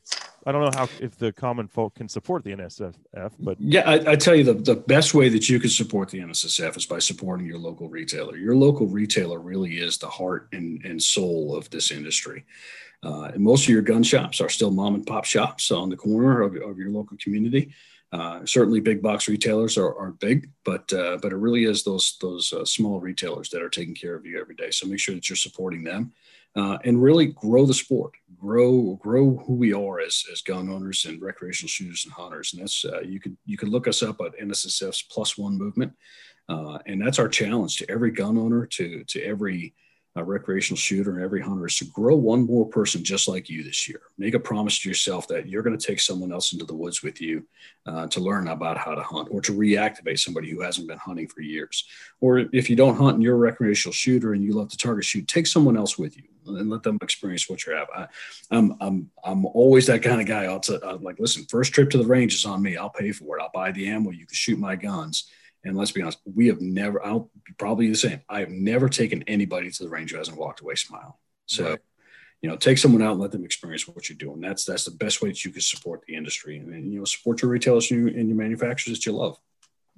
[0.45, 4.11] I don't know how if the common folk can support the NSSF, but Yeah, I,
[4.11, 6.99] I tell you, the, the best way that you can support the NSSF is by
[6.99, 8.35] supporting your local retailer.
[8.35, 12.43] Your local retailer really is the heart and, and soul of this industry.
[13.03, 15.97] Uh, and most of your gun shops are still mom and pop shops on the
[15.97, 17.73] corner of, of your local community.
[18.13, 22.15] Uh, certainly, big box retailers are, are big, but uh, but it really is those
[22.21, 24.69] those uh, small retailers that are taking care of you every day.
[24.69, 26.13] So make sure that you're supporting them,
[26.55, 31.05] uh, and really grow the sport, grow grow who we are as, as gun owners
[31.05, 32.53] and recreational shooters and hunters.
[32.53, 35.91] And that's uh, you could you could look us up at NSSF's Plus One movement,
[36.47, 39.73] and that's our challenge to every gun owner, to to every
[40.15, 43.63] a recreational shooter and every hunter is to grow one more person just like you
[43.63, 44.01] this year.
[44.17, 47.01] Make a promise to yourself that you're going to take someone else into the woods
[47.01, 47.47] with you
[47.87, 51.27] uh, to learn about how to hunt or to reactivate somebody who hasn't been hunting
[51.27, 51.85] for years.
[52.21, 55.05] Or if you don't hunt and you're a recreational shooter and you love to target
[55.05, 57.87] shoot, take someone else with you and let them experience what you have.
[57.95, 58.07] I,
[58.55, 60.43] am I'm, I'm, I'm always that kind of guy.
[60.43, 62.77] I'll t- I'm like, listen, first trip to the range is on me.
[62.77, 63.41] I'll pay for it.
[63.41, 64.11] I'll buy the ammo.
[64.11, 65.29] You can shoot my guns
[65.63, 68.21] and let's be honest, we have never, I'll probably the same.
[68.29, 71.13] I have never taken anybody to the range who hasn't walked away smiling.
[71.45, 71.79] So, right.
[72.41, 74.41] you know, take someone out and let them experience what you're doing.
[74.41, 77.41] That's, that's the best way that you can support the industry and, you know, support
[77.41, 79.37] your retailers and your, and your manufacturers that you love.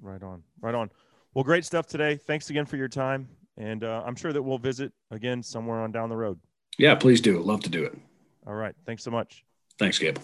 [0.02, 0.44] Right on.
[0.62, 0.92] Right on.
[1.34, 2.16] Well, great stuff today.
[2.16, 3.28] Thanks again for your time.
[3.58, 6.40] And uh, I'm sure that we'll visit again somewhere on down the road.
[6.78, 7.40] Yeah, please do.
[7.40, 7.98] Love to do it.
[8.46, 8.76] All right.
[8.86, 9.44] Thanks so much.
[9.80, 10.18] Thanks, Gabe.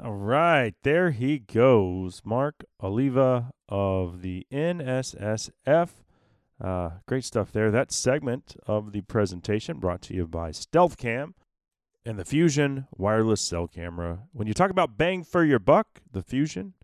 [0.00, 5.88] All right, there he goes, Mark Oliva of the NSSF.
[6.60, 7.72] Uh, great stuff there.
[7.72, 11.34] That segment of the presentation brought to you by Stealth Cam
[12.06, 14.20] and the Fusion wireless cell camera.
[14.32, 16.74] When you talk about bang for your buck, the Fusion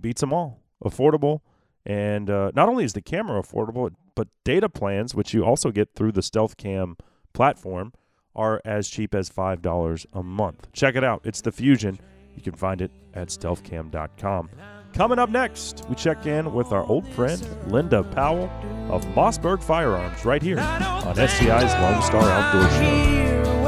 [0.00, 0.62] beats them all.
[0.82, 1.40] Affordable,
[1.84, 5.94] and uh, not only is the camera affordable, but data plans, which you also get
[5.94, 6.96] through the Stealth Cam
[7.34, 7.92] platform,
[8.34, 10.72] are as cheap as $5 a month.
[10.72, 11.20] Check it out.
[11.24, 11.98] It's the Fusion.
[12.34, 14.50] You can find it at stealthcam.com.
[14.94, 18.50] Coming up next, we check in with our old friend Linda Powell
[18.90, 23.62] of Mossberg Firearms right here on SCI's Lone Star Outdoor Show.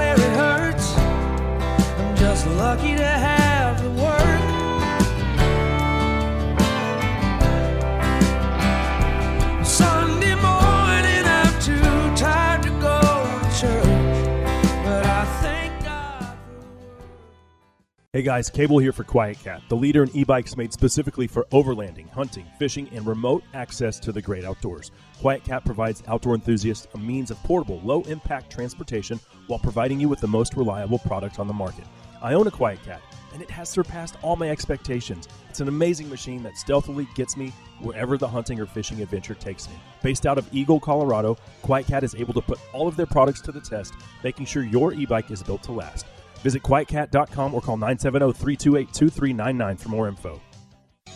[18.14, 22.46] Hey guys, Cable here for QuietKat, the leader in e-bikes made specifically for overlanding, hunting,
[22.60, 24.92] fishing, and remote access to the great outdoors.
[25.20, 30.28] QuietKat provides outdoor enthusiasts a means of portable, low-impact transportation while providing you with the
[30.28, 31.86] most reliable product on the market.
[32.22, 33.00] I own a QuietKat,
[33.32, 35.26] and it has surpassed all my expectations.
[35.50, 39.68] It's an amazing machine that stealthily gets me wherever the hunting or fishing adventure takes
[39.68, 39.74] me.
[40.04, 43.50] Based out of Eagle, Colorado, QuietKat is able to put all of their products to
[43.50, 43.92] the test,
[44.22, 46.06] making sure your e-bike is built to last.
[46.44, 50.40] Visit quietkat.com or call 970 328 2399 for more info.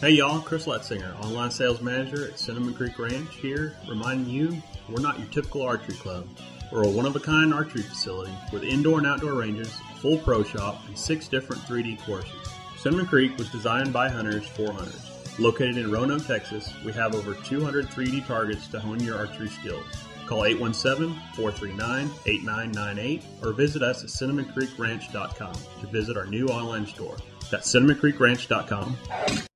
[0.01, 5.03] Hey y'all, Chris Letzinger, online sales manager at Cinnamon Creek Ranch here, reminding you we're
[5.03, 6.26] not your typical archery club.
[6.72, 10.43] We're a one of a kind archery facility with indoor and outdoor ranges, full pro
[10.43, 12.33] shop, and six different 3D courses.
[12.79, 15.11] Cinnamon Creek was designed by hunters for hunters.
[15.39, 20.07] Located in Roanoke, Texas, we have over 200 3D targets to hone your archery skills.
[20.29, 27.16] Call 817-439-8998 or visit us at cinnamoncreekranch.com to visit our new online store.
[27.51, 29.47] That's cinnamoncreekranch.com.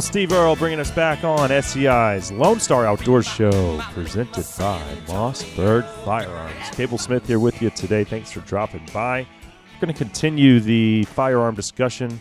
[0.00, 6.70] Steve Earle bringing us back on SCI's Lone Star Outdoors Show, presented by Mossberg Firearms.
[6.72, 8.04] Cable Smith here with you today.
[8.04, 9.20] Thanks for dropping by.
[9.74, 12.20] We're going to continue the firearm discussion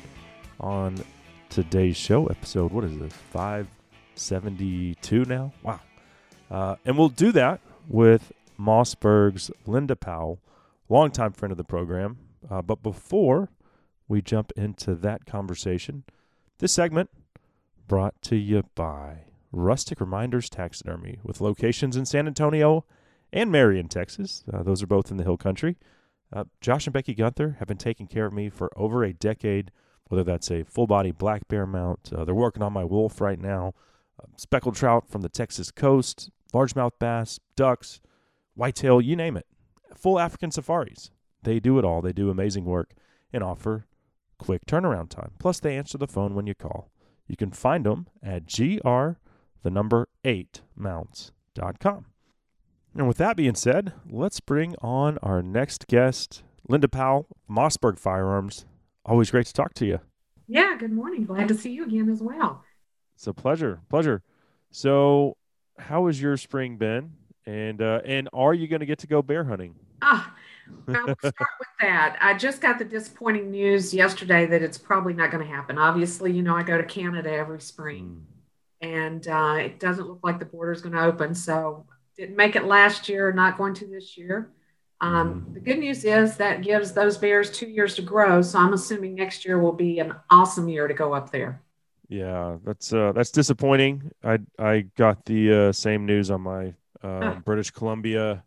[0.59, 1.03] on
[1.49, 2.71] today's show episode.
[2.71, 3.13] What is this?
[3.31, 5.51] 572 now?
[5.61, 5.79] Wow.
[6.49, 10.39] Uh, and we'll do that with Mossberg's Linda Powell,
[10.87, 12.17] longtime friend of the program.
[12.49, 13.49] Uh, but before
[14.07, 16.03] we jump into that conversation,
[16.59, 17.09] this segment
[17.87, 22.85] brought to you by Rustic Reminders Taxidermy with locations in San Antonio
[23.31, 24.43] and Marion, Texas.
[24.51, 25.77] Uh, those are both in the Hill Country.
[26.33, 29.71] Uh, Josh and Becky Gunther have been taking care of me for over a decade,
[30.07, 32.11] whether that's a full body black bear mount.
[32.13, 33.73] Uh, they're working on my wolf right now,
[34.19, 38.01] uh, speckled trout from the Texas coast, largemouth bass, ducks,
[38.55, 39.45] whitetail, you name it.
[39.95, 41.11] Full African safaris.
[41.43, 42.01] They do it all.
[42.01, 42.93] They do amazing work
[43.31, 43.85] and offer
[44.37, 45.33] quick turnaround time.
[45.39, 46.89] Plus, they answer the phone when you call.
[47.27, 49.17] You can find them at gr
[49.63, 52.05] the number 8 mounts.com.
[52.95, 58.65] And with that being said, let's bring on our next guest, Linda Powell, Mossberg Firearms.
[59.05, 59.99] Always great to talk to you.
[60.47, 61.25] Yeah, good morning.
[61.25, 62.63] Glad to see you again as well.
[63.15, 63.81] It's a pleasure.
[63.89, 64.21] Pleasure.
[64.71, 65.37] So,
[65.77, 67.13] how has your spring been?
[67.45, 69.75] And uh, and are you going to get to go bear hunting?
[70.01, 70.35] Ah,
[70.87, 72.17] Well, we'll start with that.
[72.21, 75.77] I just got the disappointing news yesterday that it's probably not going to happen.
[75.77, 78.25] Obviously, you know, I go to Canada every spring,
[78.81, 81.35] and uh, it doesn't look like the border is going to open.
[81.35, 81.85] So,
[82.17, 84.51] didn't make it last year, not going to this year.
[85.01, 88.41] Um, the good news is that gives those bears two years to grow.
[88.41, 91.61] So, I'm assuming next year will be an awesome year to go up there.
[92.07, 94.11] Yeah, that's uh, that's disappointing.
[94.23, 97.35] I I got the uh, same news on my uh.
[97.39, 98.43] British Columbia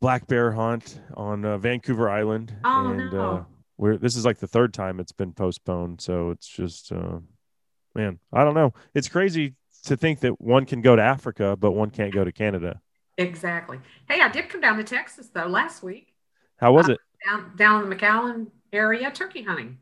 [0.00, 3.20] black bear hunt on uh, Vancouver Island, Oh, and no.
[3.30, 3.44] uh,
[3.76, 6.00] we're this is like the third time it's been postponed.
[6.00, 7.18] So it's just, uh,
[7.94, 8.72] man, I don't know.
[8.94, 12.32] It's crazy to think that one can go to Africa, but one can't go to
[12.32, 12.80] Canada.
[13.18, 13.78] Exactly.
[14.08, 16.14] Hey, I did come down to Texas though last week,
[16.56, 16.98] How was Uh, it?
[17.26, 19.78] down down in the McAllen area, turkey hunting.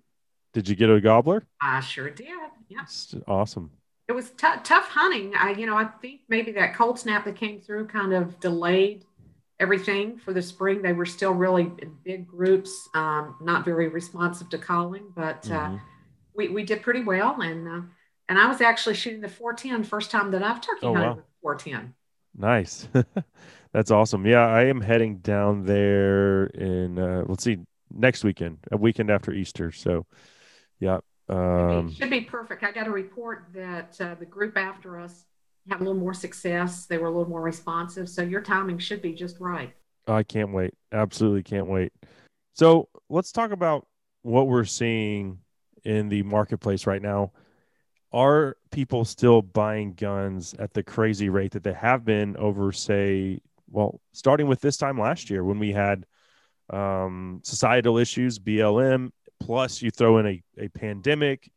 [0.53, 1.45] Did you get a gobbler?
[1.61, 2.29] I sure did.
[2.69, 2.85] Yeah.
[3.29, 3.71] Awesome.
[4.09, 5.35] It was tou- tough hunting.
[5.37, 9.05] I, you know, I think maybe that cold snap that came through kind of delayed
[9.61, 10.83] everything for the spring.
[10.83, 15.71] They were still really in big groups, um, not very responsive to calling, but uh,
[15.71, 15.81] Mhm.
[16.35, 17.41] we, we did pretty well.
[17.41, 17.81] And uh,
[18.29, 21.17] and I was actually shooting the 410 first time that I've turkey Oh, hunted wow.
[21.17, 21.95] with 410.
[22.37, 22.89] Nice.
[23.73, 24.27] That's awesome.
[24.27, 27.59] Yeah, I am heading down there in uh let's see
[27.91, 29.73] next weekend, a weekend after Easter.
[29.73, 30.07] So
[30.81, 31.01] yeah.
[31.29, 32.63] Um Should be perfect.
[32.63, 35.25] I got a report that uh, the group after us
[35.69, 36.87] had a little more success.
[36.87, 38.09] They were a little more responsive.
[38.09, 39.73] So your timing should be just right.
[40.07, 40.75] I can't wait.
[40.93, 41.93] Absolutely can't wait.
[42.55, 43.87] So let's talk about
[44.23, 45.39] what we're seeing
[45.85, 47.33] in the marketplace right now.
[48.13, 53.41] Are people still buying guns at the crazy rate that they have been over, say,
[53.71, 56.07] well, starting with this time last year when we had
[56.71, 59.11] um, societal issues, BLM,
[59.41, 61.51] plus you throw in a, a pandemic?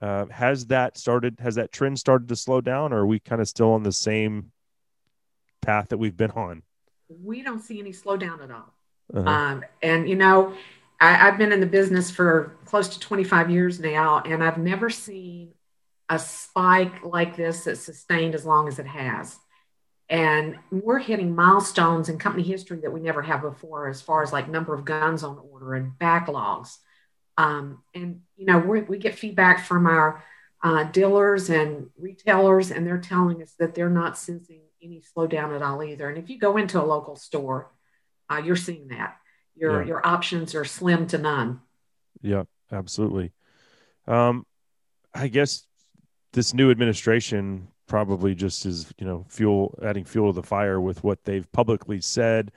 [0.00, 1.38] Uh, has that started?
[1.40, 3.92] Has that trend started to slow down, or are we kind of still on the
[3.92, 4.50] same
[5.62, 6.62] path that we've been on?
[7.08, 8.74] We don't see any slowdown at all.
[9.14, 9.28] Uh-huh.
[9.28, 10.54] Um, and you know,
[11.00, 14.90] I, I've been in the business for close to 25 years now, and I've never
[14.90, 15.52] seen
[16.08, 19.38] a spike like this that's sustained as long as it has.
[20.08, 24.32] And we're hitting milestones in company history that we never have before, as far as
[24.32, 26.76] like number of guns on order and backlogs.
[27.36, 30.22] Um, and you know, we we get feedback from our
[30.62, 35.62] uh, dealers and retailers, and they're telling us that they're not sensing any slowdown at
[35.62, 36.08] all either.
[36.08, 37.70] And if you go into a local store,
[38.30, 39.16] uh, you're seeing that
[39.56, 39.88] your Yeah.
[39.88, 41.60] your options are slim to none.
[42.22, 43.32] Yeah, absolutely.
[44.06, 44.46] Um,
[45.14, 45.66] I guess
[46.32, 51.04] this new administration probably just is, you know, fuel adding fuel to the fire with
[51.04, 52.50] what they've publicly said.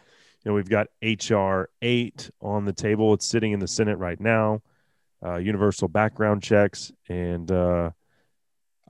[0.48, 3.14] Know, we've got HR eight on the table.
[3.14, 4.62] It's sitting in the Senate right now.
[5.26, 7.90] Uh, universal background checks, and uh,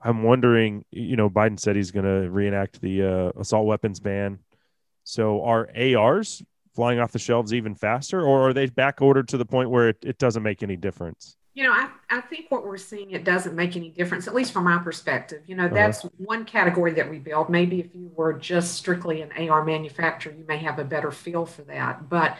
[0.02, 0.84] I'm wondering.
[0.92, 4.38] You know, Biden said he's going to reenact the uh, assault weapons ban.
[5.02, 6.42] So are ARs
[6.76, 9.88] flying off the shelves even faster, or are they back ordered to the point where
[9.88, 11.37] it, it doesn't make any difference?
[11.58, 14.52] You know, I, I think what we're seeing it doesn't make any difference, at least
[14.52, 15.42] from my perspective.
[15.48, 15.74] You know, Uh-huh.
[15.74, 17.48] that's one category that we build.
[17.50, 21.46] Maybe if you were just strictly an AR manufacturer, you may have a better feel
[21.46, 22.08] for that.
[22.08, 22.38] But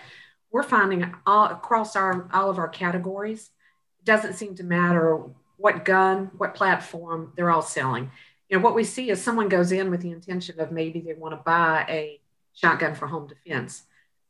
[0.53, 3.51] we're finding all across our all of our categories,
[3.99, 5.21] it doesn't seem to matter
[5.57, 8.13] what gun, what platform, they're all selling.
[8.49, 11.15] You know, what we see is someone goes in with the intention of maybe they
[11.15, 12.21] want to buy a
[12.55, 13.83] shotgun for home defense.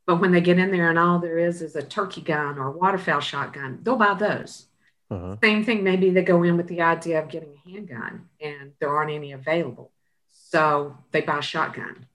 [0.07, 2.69] But when they get in there and all there is is a turkey gun or
[2.69, 4.65] a waterfowl shotgun, they'll buy those.
[5.11, 5.37] Uh-huh.
[5.43, 8.89] Same thing, maybe they go in with the idea of getting a handgun and there
[8.89, 9.91] aren't any available.
[10.27, 12.05] So they buy a shotgun.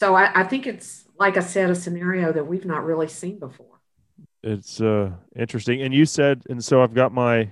[0.00, 3.38] So I, I think it's, like I said, a scenario that we've not really seen
[3.38, 3.80] before.
[4.42, 5.82] It's uh interesting.
[5.82, 7.50] And you said, and so I've got my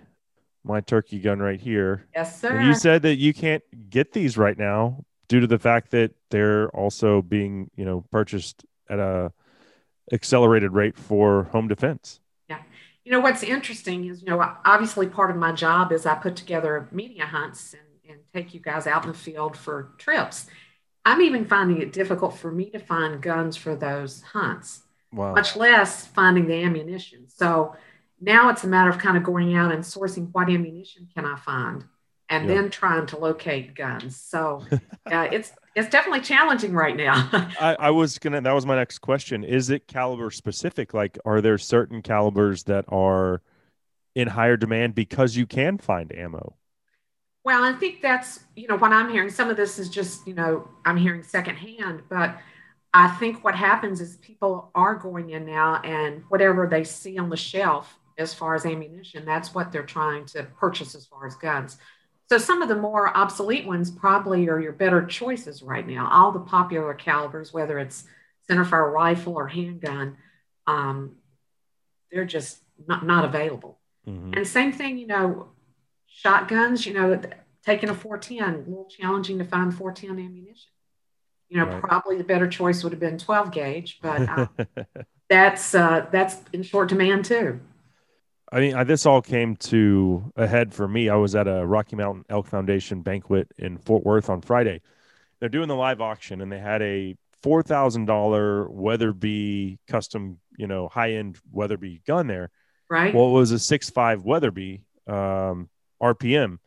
[0.65, 2.07] my turkey gun right here.
[2.15, 2.63] Yes, And sir.
[2.63, 6.69] you said that you can't get these right now due to the fact that they're
[6.71, 9.33] also being, you know, purchased at a
[10.13, 12.21] accelerated rate for home defense.
[13.05, 16.37] You know, what's interesting is, you know, obviously part of my job is I put
[16.37, 20.47] together media hunts and, and take you guys out in the field for trips.
[21.05, 24.81] I'm even finding it difficult for me to find guns for those hunts.
[25.13, 25.33] Wow.
[25.33, 27.29] much less finding the ammunition.
[27.29, 27.77] So
[28.21, 31.37] now it's a matter of kind of going out and sourcing what ammunition can I
[31.37, 31.85] find,
[32.29, 32.49] and Yeah.
[32.49, 34.17] then trying to locate guns.
[34.21, 34.67] So
[35.11, 37.51] uh, it's it's definitely challenging right now.
[37.59, 39.45] I, I was gonna that was my next question.
[39.45, 40.95] Is it caliber specific?
[40.95, 43.43] Like are there certain calibers that are
[44.15, 46.57] in higher demand because you can find ammo?
[47.45, 49.29] Well, I think that's, you know, what I'm hearing.
[49.31, 52.37] Some of this is just, you know, I'm hearing secondhand, but
[52.95, 57.29] I think what happens is people are going in now and whatever they see on
[57.29, 61.35] the shelf as far as ammunition, that's what they're trying to purchase as far as
[61.37, 61.77] guns.
[62.31, 66.09] So some of the more obsolete ones probably are your better choices right now.
[66.11, 68.05] All the popular calibers, whether it's
[68.51, 70.17] centerfire rifle or handgun,
[70.67, 71.17] um,
[72.11, 73.79] they're just not, not available.
[74.07, 74.37] Mhm.
[74.37, 75.51] And same thing, you know,
[76.07, 77.21] shotguns, you know,
[77.65, 80.71] taking a 410, a little challenging to find 410 ammunition.
[81.49, 81.81] You know, Right.
[81.83, 84.47] probably the better choice would have been 12 gauge, but uh,
[85.29, 87.61] that's uh, that's in short demand too.
[88.55, 91.09] I mean, I, this all came to a head for me.
[91.09, 94.81] I was at a Rocky Mountain Elk Foundation banquet in Fort Worth on Friday.
[95.41, 100.69] They're doing the live auction, and they had a four thousand dollar Weatherby custom, you
[100.69, 102.51] know, high end Weatherby gun there.
[102.89, 103.13] Right.
[103.13, 105.69] Well, it was a six five Weatherby um,
[106.01, 106.59] RPM.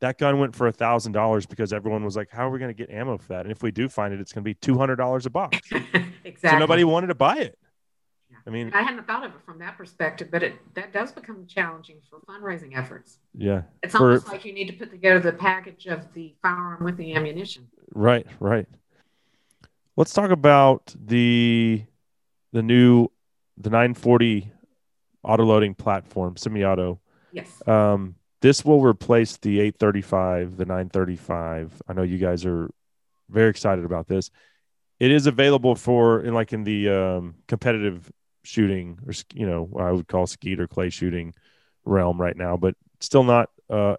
[0.00, 2.74] That gun went for a thousand dollars because everyone was like, "How are we going
[2.74, 4.54] to get ammo for that?" And if we do find it, it's going to be
[4.54, 5.58] two hundred dollars a box.
[5.70, 6.12] exactly.
[6.50, 7.58] So nobody wanted to buy it.
[8.46, 11.46] I mean, I hadn't thought of it from that perspective, but it that does become
[11.46, 13.18] challenging for fundraising efforts.
[13.34, 16.84] yeah, It's For- almost like you need to put together the package of the firearm
[16.84, 17.68] with the ammunition.
[17.92, 18.66] Right, right.
[19.96, 21.84] Let's talk about the
[22.52, 23.08] the new
[23.58, 24.52] the 940
[25.24, 27.00] autoloading platform, semi-auto.
[27.32, 27.66] Yes.
[27.66, 31.82] Um, this will replace the 835, the 935.
[31.88, 32.70] I know you guys are
[33.28, 34.30] very excited about this.
[35.00, 38.12] It is available for in like in the um, competitive
[38.46, 41.34] shooting or you know what I would call skeet or clay shooting
[41.84, 43.96] realm right now, but still not uh,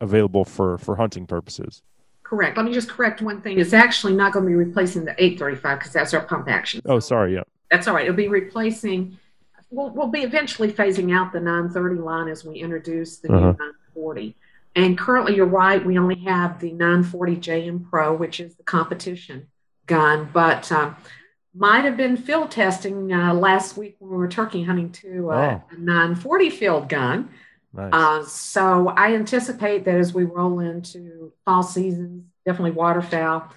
[0.00, 1.82] available for for hunting purposes.
[2.22, 2.56] Correct.
[2.56, 3.58] Let me just correct one thing.
[3.60, 6.80] It's actually not going to be replacing the 835 because that's our pump action.
[6.86, 7.42] Oh, sorry, yeah.
[7.70, 8.04] That's all right.
[8.06, 9.18] It'll be replacing.
[9.70, 13.40] We'll, we'll be eventually phasing out the 930 line as we introduce the Uh-huh.
[13.40, 14.36] new 940.
[14.76, 15.84] And currently, you're right.
[15.84, 19.46] We only have the 940 JM Pro, which is the competition
[19.86, 20.96] gun, but um,
[21.54, 25.60] might have been field testing uh, last week when we were turkey hunting to Uh,
[25.70, 25.74] Oh.
[25.76, 27.30] A 940 field gun.
[27.72, 27.90] Nice.
[27.92, 33.48] Uh, so I anticipate that as we roll into fall seasons, definitely waterfowl,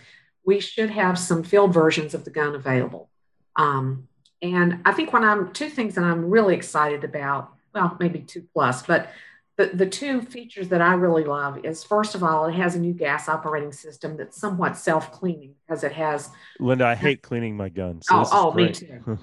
[0.46, 3.10] we should have some field versions of the gun available.
[3.56, 4.08] Um,
[4.42, 8.46] and I think when I'm two things that I'm really excited about, well, maybe two
[8.54, 9.10] plus, but
[9.58, 12.80] the, the two features that I really love is first of all, it has a
[12.80, 16.30] new gas operating system that's somewhat self cleaning because it has
[16.60, 18.06] Linda, I hate cleaning my guns.
[18.08, 19.18] so Oh, oh, me too.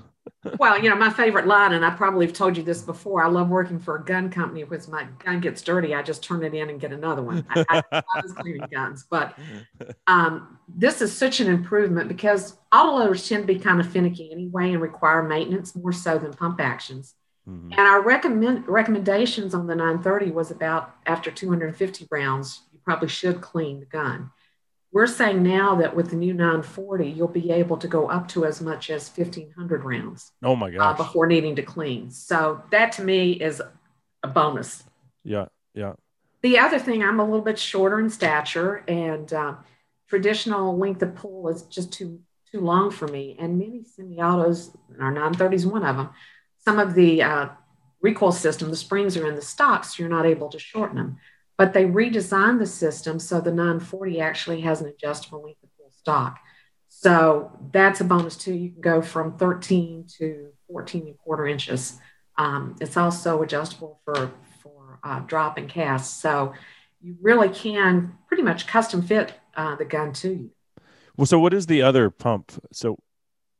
[0.58, 3.22] well, you know, my favorite line, and I probably have told you this before.
[3.22, 5.94] I love working for a gun company because my gun gets dirty.
[5.94, 7.46] I just turn it in and get another one.
[7.50, 8.02] I, I,
[8.36, 9.38] cleaning guns, but
[10.08, 14.72] um, this is such an improvement because autoloaders tend to be kind of finicky anyway
[14.72, 17.14] and require maintenance more so than pump actions.
[17.48, 17.72] Mhm.
[17.72, 23.40] And our recommend recommendations on the 930 was about after 250 rounds, you probably should
[23.40, 24.30] clean the gun.
[24.92, 28.44] We're saying now that with the new 940, you'll be able to go up to
[28.46, 32.10] as much as 1,500 rounds Oh my uh, before needing to clean.
[32.12, 33.60] So that to me is
[34.22, 34.84] a bonus.
[35.24, 35.94] yeah, yeah.
[36.42, 39.54] The other thing, I'm a little bit shorter in stature, and uh,
[40.08, 42.20] traditional length of pull is just too
[42.52, 43.34] too long for me.
[43.40, 46.10] And many semi-autos, and our 930 is one of them.
[46.64, 47.48] Some of the uh,
[48.00, 51.16] recoil system, the springs are in the stock, so you're not able to shorten them.
[51.56, 55.90] But they redesigned the system so the 940 actually has an adjustable length of pull
[55.90, 56.38] stock.
[56.88, 58.54] So that's a bonus too.
[58.54, 61.98] You can go from 13 to 14 and quarter inches.
[62.36, 64.30] Um, it's also adjustable for
[64.62, 66.20] for uh, drop and cast.
[66.20, 66.54] So
[67.00, 70.50] you really can pretty much custom fit uh, the gun to you.
[71.16, 72.52] Well, so what is the other pump?
[72.72, 72.98] So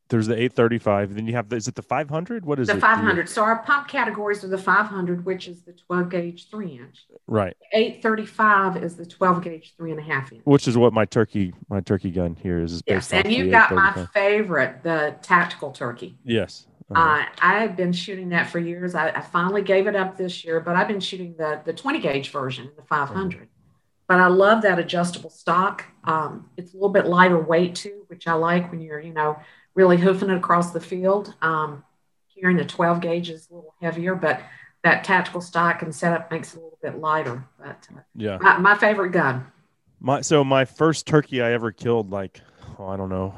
[0.08, 1.14] there's the 835.
[1.14, 2.44] Then you have the, is it the 500?
[2.44, 2.80] What is the it?
[2.80, 3.28] 500.
[3.28, 7.06] So our pump categories are the 500, which is the 12 gauge three inch.
[7.26, 7.56] Right.
[7.72, 10.42] 835 is the 12 gauge three and a half inch.
[10.44, 12.74] Which is what my turkey my turkey gun here is.
[12.74, 16.18] is Yes, and you the got my favorite, the tactical turkey.
[16.24, 16.66] Yes.
[16.90, 17.00] Uh-huh.
[17.00, 18.94] Uh, I have been shooting that for years.
[18.94, 21.98] I, I finally gave it up this year, but I've been shooting the the 20
[22.00, 23.48] gauge version, the 500.
[24.06, 25.84] But I love that adjustable stock.
[26.04, 29.38] Um, it's a little bit lighter weight too, which I like when you're, you know,
[29.74, 31.34] really hoofing it across the field.
[31.42, 31.84] Um,
[32.38, 34.40] carrying the 12 gauge is a little heavier, but
[34.82, 37.44] that tactical stock and setup makes it a little bit lighter.
[37.58, 38.38] But uh, yeah.
[38.40, 39.46] my, my favorite gun.
[40.00, 42.42] My so my first turkey I ever killed like
[42.78, 43.34] oh, I don't know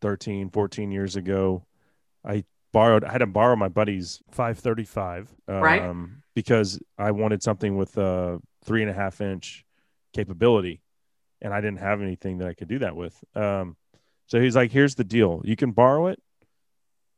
[0.00, 1.64] 13 14 years ago
[2.24, 5.96] I borrowed I had to borrow my buddy's 535 um, Right.
[6.34, 9.64] because I wanted something with a three and a half inch
[10.12, 10.82] capability
[11.40, 13.76] and I didn't have anything that I could do that with um,
[14.30, 16.20] so he's like here's the deal you can borrow it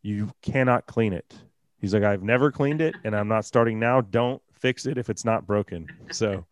[0.03, 1.35] you cannot clean it
[1.81, 5.09] he's like I've never cleaned it and I'm not starting now don't fix it if
[5.11, 6.45] it's not broken so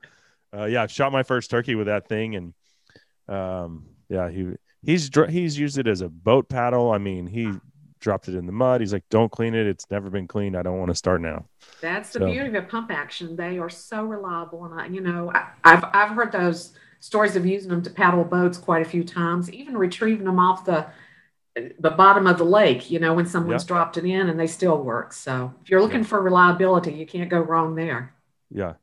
[0.52, 2.54] uh, yeah, I've shot my first turkey with that thing, and
[3.28, 4.48] um, yeah, he
[4.82, 6.90] he's he's used it as a boat paddle.
[6.90, 7.52] I mean, he
[8.00, 8.80] dropped it in the mud.
[8.80, 9.68] He's like, "Don't clean it.
[9.68, 10.56] It's never been cleaned.
[10.56, 11.44] I don't want to start now."
[11.80, 13.36] That's the So- beauty of a pump action.
[13.36, 17.46] They are so reliable, and I, you know, I, I've I've heard those stories of
[17.46, 20.86] using them to paddle boats quite a few times, even retrieving them off the
[21.80, 23.68] the bottom of the lake, you know, when someone's Yep.
[23.68, 25.12] dropped it in and they still work.
[25.12, 26.06] So if you're looking Yeah.
[26.06, 28.14] for reliability, you can't go wrong there.
[28.50, 28.74] Yeah.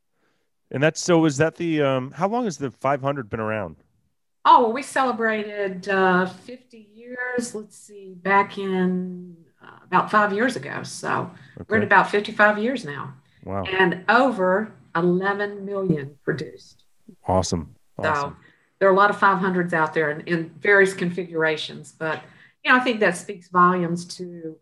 [0.69, 3.77] And that's so is that the um how long has the 500 been around?
[4.45, 10.55] Oh, well, we celebrated uh, 50 years, let's see, back in uh, about five years
[10.55, 10.83] ago.
[10.83, 11.31] So
[11.67, 13.13] we're at about 55 years now
[13.43, 13.63] Wow.
[13.65, 16.83] and over 11 million produced.
[17.27, 17.75] Awesome.
[18.03, 18.35] So
[18.79, 21.91] there are a lot of 500s out there in, in various configurations.
[21.91, 22.21] But,
[22.63, 24.57] you know, I think that speaks volumes to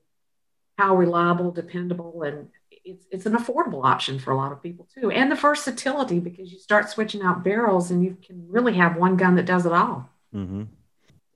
[0.77, 2.49] how reliable, dependable, and
[2.83, 5.09] it's, it's an affordable option for a lot of people too.
[5.11, 9.17] And the versatility because you start switching out barrels and you can really have one
[9.17, 10.09] gun that does it all.
[10.31, 10.63] hmm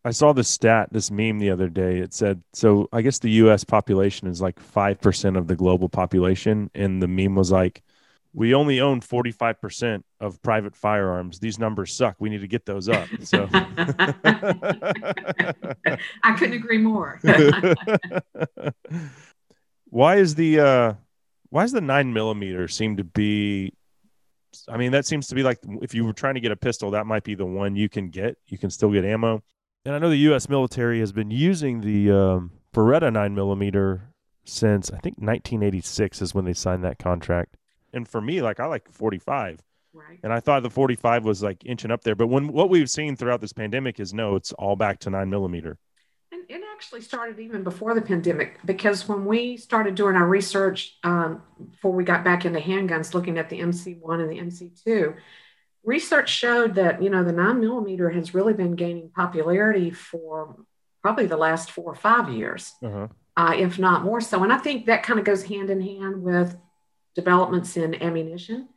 [0.05, 1.97] I saw this stat, this meme the other day.
[1.99, 6.71] It said, so I guess the US population is like 5% of the global population.
[6.73, 7.83] And the meme was like,
[8.33, 11.39] we only own 45% of private firearms.
[11.39, 12.17] These numbers suck.
[12.19, 13.07] We need to get those up.
[13.23, 13.65] So, I
[16.37, 17.19] couldn't agree more.
[19.85, 20.93] why is the, uh,
[21.49, 23.73] why is the nine millimeter seem to be,
[24.67, 26.91] I mean, that seems to be like if you were trying to get a pistol,
[26.91, 28.37] that might be the one you can get.
[28.47, 29.43] You can still get ammo.
[29.85, 30.49] And I know the U.S.
[30.49, 36.45] military has been using the um, Beretta nine millimeter since I think 1986 is when
[36.45, 37.55] they signed that contract.
[37.93, 39.61] And for me, like I like 45,
[39.93, 40.19] right.
[40.23, 42.15] and I thought the 45 was like inching up there.
[42.15, 45.29] But when what we've seen throughout this pandemic is no, it's all back to nine
[45.29, 45.77] millimeter.
[46.31, 50.97] And it actually started even before the pandemic because when we started doing our research
[51.03, 51.41] um,
[51.71, 55.15] before we got back into handguns, looking at the MC1 and the MC2,
[55.83, 60.55] research showed that you know the nine millimeter has really been gaining popularity for
[61.01, 63.07] probably the last four or five years, Uh-huh.
[63.37, 64.43] uh, if not more so.
[64.43, 66.55] And I think that kind of goes hand in hand with
[67.21, 68.69] developments in ammunition.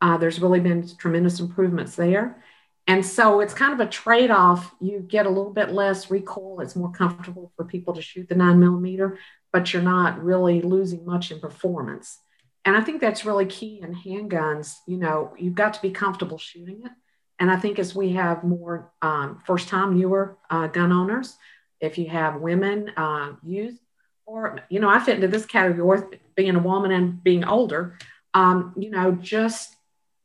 [0.00, 2.42] Uh, there's really been tremendous improvements there.
[2.86, 4.74] And so it's kind of a trade off.
[4.80, 6.60] You get a little bit less recoil.
[6.60, 9.18] It's more comfortable for people to shoot the nine millimeter,
[9.52, 12.18] but you're not really losing much in performance.
[12.64, 14.76] And I think that's really key in handguns.
[14.86, 16.92] You know, you've got to be comfortable shooting it.
[17.38, 21.36] And I think as we have more um, first time newer uh, gun owners,
[21.80, 23.78] if you have women, uh, youth,
[24.28, 26.04] or, you know, I fit into this category of
[26.36, 27.98] being a woman and being older,
[28.34, 29.74] um, you know, just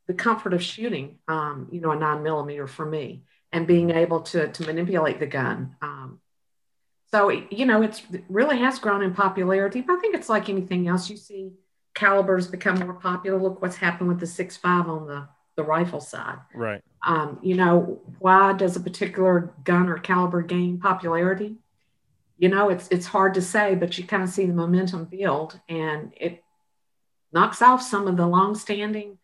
[0.06, 4.20] the comfort of shooting, um, you know, a nine millimeter for me and being able
[4.20, 5.76] to, to manipulate the gun.
[5.80, 6.20] Um,
[7.10, 10.48] so, you know, it's it really has grown in popularity, but I think it's like
[10.48, 11.08] anything else.
[11.08, 11.52] You see
[11.94, 13.40] calibers become more popular.
[13.40, 16.38] Look what's happened with the six five on the, the rifle side.
[16.54, 16.82] Right.
[17.06, 21.56] Um, you know, why does a particular gun or caliber gain popularity?
[22.36, 25.60] You know, it's it's hard to say, but you kind of see the momentum build,
[25.68, 26.42] and it
[27.32, 29.18] knocks off some of the long-standing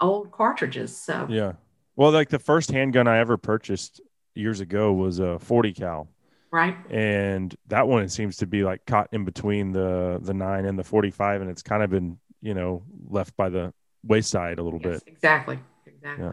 [0.00, 0.96] old cartridges.
[0.96, 1.52] So Yeah.
[1.96, 4.00] Well, like the first handgun I ever purchased
[4.34, 6.08] years ago was a 40 cal.
[6.50, 10.64] right, and that one it seems to be like caught in between the the nine
[10.64, 13.72] and the 45 and it's kind of been you know left by the
[14.02, 16.24] wayside a little yes, bit exactly, exactly.
[16.24, 16.32] Yeah.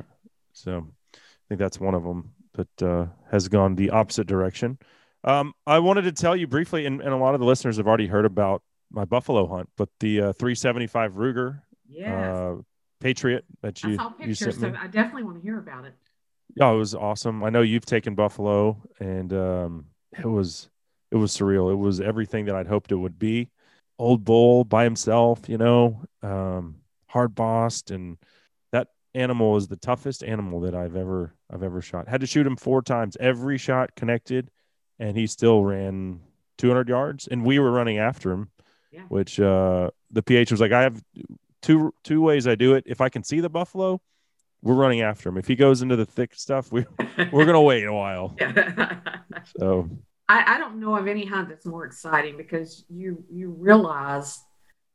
[0.54, 4.78] so i think that's one of them that uh, has gone the opposite direction
[5.28, 7.88] um, i wanted to tell you briefly and, and a lot of the listeners have
[7.88, 12.56] already heard about my buffalo hunt but the uh, 375 ruger Yes, uh,
[13.00, 15.58] patriot that I you saw you pictures, sent me so I definitely want to hear
[15.58, 15.94] about it.
[16.56, 17.44] yeah, it was awesome.
[17.44, 19.86] I know you've taken Buffalo, and um,
[20.18, 20.70] it was
[21.12, 21.72] it was surreal.
[21.72, 23.50] It was everything that I'd hoped it would be.
[24.00, 26.76] Old bull by himself, you know, um,
[27.08, 28.18] hard bossed, and
[28.72, 32.08] that animal is the toughest animal that I've ever I've ever shot.
[32.08, 33.16] Had to shoot him four times.
[33.20, 34.50] Every shot connected,
[35.00, 36.20] and he still ran
[36.58, 38.50] 200 yards, and we were running after him.
[38.92, 39.04] Yeah.
[39.10, 41.04] Which uh, the PH was like, I have
[41.62, 42.84] two two ways I do it.
[42.88, 44.02] If I can see the buffalo,
[44.64, 45.38] we're running after him.
[45.38, 46.86] If he goes into the thick stuff, we
[47.32, 48.36] we're gonna wait a while.
[49.60, 49.90] So
[50.28, 54.40] I, I don't know of any hunt that's more exciting because you you realize,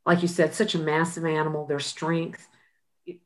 [0.05, 2.47] like you said, such a massive animal, their strength.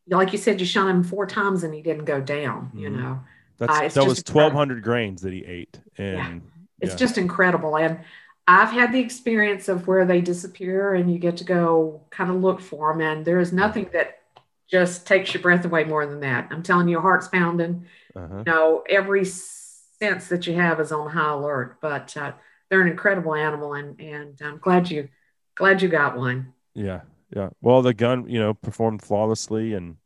[0.09, 2.71] Like you said, you shot him four times and he didn't go down.
[2.75, 2.97] You Mhm.
[2.97, 3.21] know,
[3.59, 6.43] that's Uh, that was twelve hundred grains that he ate, and
[6.81, 6.99] it's yeah.
[6.99, 7.77] just incredible.
[7.77, 8.01] And
[8.49, 12.37] I've had the experience of where they disappear and you get to go kind of
[12.37, 14.21] look for them, and there is nothing that
[14.69, 16.49] just takes your breath away more than that.
[16.51, 17.87] I'm telling you, your heart's pounding.
[18.15, 18.39] uh-huh.
[18.39, 21.79] you know, every sense that you have is on high alert.
[21.81, 22.33] But uh,
[22.69, 25.09] they're an incredible animal, and and I'm glad you
[25.55, 26.53] glad you got one.
[26.75, 27.01] yeah,
[27.35, 27.51] yeah.
[27.61, 29.97] Well, the gun, you know, performed flawlessly, and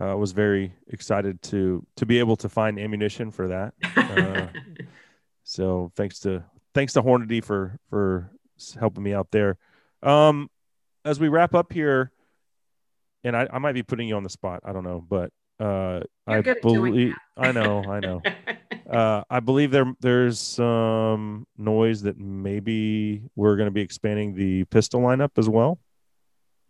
[0.00, 3.74] uh, was very excited to to be able to find ammunition for that.
[4.16, 4.46] Uh,
[5.56, 8.30] so thanks to thanks to Hornady for for
[8.78, 9.56] helping me out there.
[10.02, 10.50] Um,
[11.02, 12.12] as we wrap up here,
[13.24, 14.60] and I, I might be putting you on the spot.
[14.64, 18.20] I don't know, but uh, You're I good at doing believe I know, I know.
[18.90, 24.64] uh, I believe there there's some noise that maybe we're going to be expanding the
[24.64, 25.78] pistol lineup as well.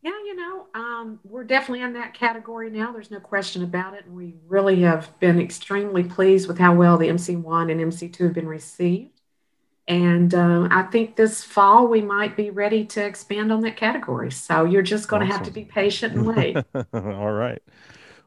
[0.00, 0.45] Yeah, you know,
[0.76, 2.92] um, we're definitely in that category now.
[2.92, 4.04] There's no question about it.
[4.04, 8.34] And we really have been extremely pleased with how well the MC1 and MC2 have
[8.34, 9.22] been received.
[9.88, 14.30] And uh, I think this fall we might be ready to expand on that category.
[14.30, 16.56] So you're just going to have to be patient and wait.
[16.92, 17.62] All right.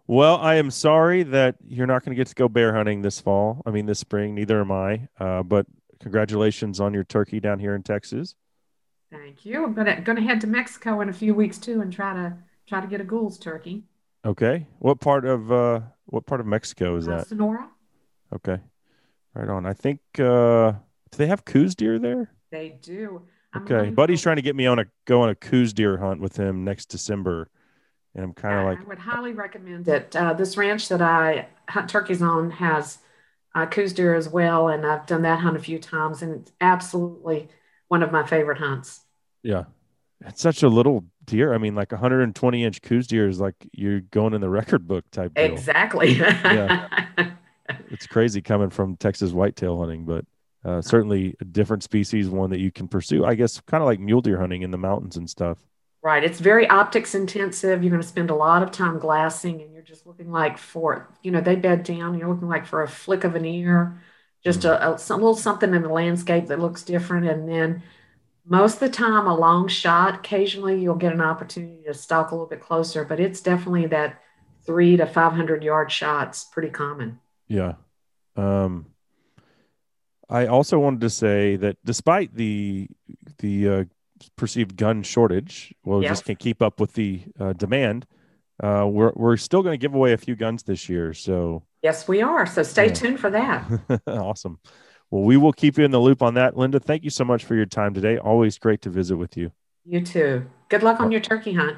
[0.08, 3.22] Well, I am sorry that you're not going to get to go bear hunting this
[3.22, 3.62] fall.
[3.64, 4.34] I mean, this spring.
[4.34, 5.08] Neither am I.
[5.20, 5.68] Uh, but
[6.00, 8.34] congratulations on your turkey down here in Texas.
[9.12, 9.64] Thank you.
[9.66, 12.38] I'm gonna gonna head to Mexico in a few weeks too, and try to
[12.68, 13.84] try to get a Gould's turkey.
[14.26, 14.68] Okay.
[14.80, 17.28] What part of uh, what part of Mexico is Uh, that?
[17.28, 17.70] Sonora.
[18.34, 18.60] Okay.
[19.34, 19.66] Right on.
[19.66, 20.72] I think uh,
[21.12, 22.32] do they have Coues deer there?
[22.52, 23.24] They do.
[23.54, 23.90] I'm Okay.
[23.90, 26.64] Buddy's trying to get me on a go on a Coues deer hunt with him
[26.64, 27.50] next December,
[28.14, 30.16] and I'm kind of like, I would highly recommend it.
[30.16, 33.00] Uh, this ranch that I hunt turkeys on has
[33.56, 36.52] uh, Coues deer as well, and I've done that hunt a few times, and it's
[36.62, 37.50] absolutely
[37.90, 39.02] one of my favorite hunts.
[39.44, 39.66] yeah,
[40.26, 41.54] it's such a little deer.
[41.54, 45.06] I mean, like 120 inch Coues deer is like you're going in the record book
[45.12, 45.46] type deal.
[45.46, 46.14] Exactly.
[46.14, 46.88] Yeah.
[47.92, 50.26] It's crazy coming from Texas whitetail hunting, but
[50.66, 53.26] uh, certainly a different species, one that you can pursue.
[53.26, 55.60] I guess kind of like mule deer hunting in the mountains and stuff.
[56.02, 56.24] Right.
[56.24, 57.84] It's very optics intensive.
[57.84, 61.10] You're going to spend a lot of time glassing, and you're just looking like for,
[61.24, 62.18] you know, they bed down.
[62.18, 64.02] You're looking like for a flick of an ear,
[64.44, 67.28] just a, a, some little something in the landscape that looks different.
[67.28, 67.84] And then
[68.46, 70.16] most of the time, a long shot.
[70.16, 74.22] Occasionally, you'll get an opportunity to stalk a little bit closer, but it's definitely that
[74.66, 77.20] three to 500 yard shots, pretty common.
[77.48, 77.74] Yeah.
[78.36, 78.88] Um,
[80.30, 82.88] I also wanted to say that despite the
[83.40, 83.84] the uh,
[84.36, 88.06] perceived gun shortage, well, we just can't keep up with the uh, demand.
[88.62, 92.08] Uh, we're we're still going to give away a few guns this year, so Yes,
[92.10, 92.46] we are.
[92.46, 92.94] So stay Yeah.
[92.94, 93.66] tuned for that.
[94.08, 94.60] awesome.
[95.10, 96.80] Well, we will keep you in the loop on that, Linda.
[96.80, 98.18] Thank you so much for your time today.
[98.18, 99.52] Always great to visit with you.
[99.86, 100.46] You too.
[100.68, 101.78] Good luck on your turkey hunt.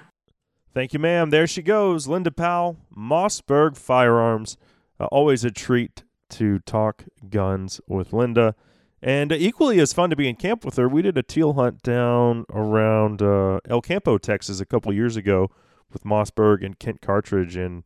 [0.74, 1.30] Thank you, ma'am.
[1.30, 4.58] There she goes, Linda Powell, Mossberg Firearms.
[5.00, 8.56] Uh, always a treat to talk guns with Linda.
[9.04, 11.82] And equally as fun to be in camp with her, we did a teal hunt
[11.84, 15.50] down around uh, El Campo, Texas, a couple years ago
[15.94, 17.56] with Mossberg and Kent Cartridge.
[17.56, 17.84] And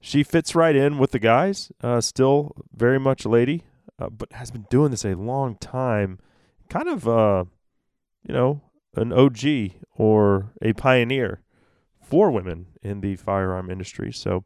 [0.00, 1.72] she fits right in with the guys.
[1.82, 3.64] Uh, still very much a lady,
[3.98, 6.18] uh, but has been doing this a long time.
[6.68, 7.44] Kind of, uh,
[8.26, 8.62] you know,
[8.94, 11.42] an OG or a pioneer
[12.00, 14.12] for women in the firearm industry.
[14.12, 14.44] So,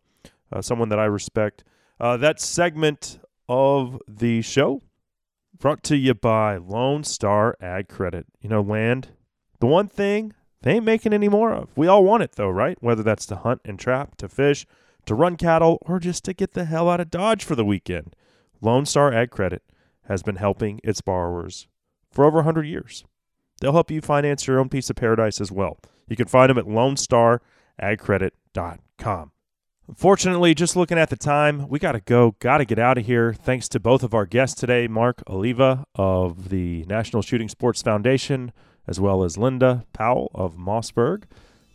[0.52, 1.64] uh, someone that I respect.
[2.00, 4.82] Uh, that segment of the show
[5.58, 8.26] brought to you by Lone Star Ag Credit.
[8.40, 9.08] You know, land,
[9.60, 10.34] the one thing
[10.64, 11.68] they ain't making any more of.
[11.76, 12.78] We all want it, though, right?
[12.80, 14.64] Whether that's to hunt and trap, to fish,
[15.04, 18.16] to run cattle, or just to get the hell out of Dodge for the weekend.
[18.62, 19.62] Lone Star Ag Credit
[20.08, 21.68] has been helping its borrowers
[22.10, 23.04] for over 100 years.
[23.60, 25.76] They'll help you finance your own piece of paradise as well.
[26.08, 29.30] You can find them at lonestaragcredit.com.
[29.86, 33.04] Unfortunately, just looking at the time, we got to go, got to get out of
[33.04, 33.34] here.
[33.34, 38.50] Thanks to both of our guests today, Mark Oliva of the National Shooting Sports Foundation,
[38.86, 41.24] as well as Linda Powell of Mossberg.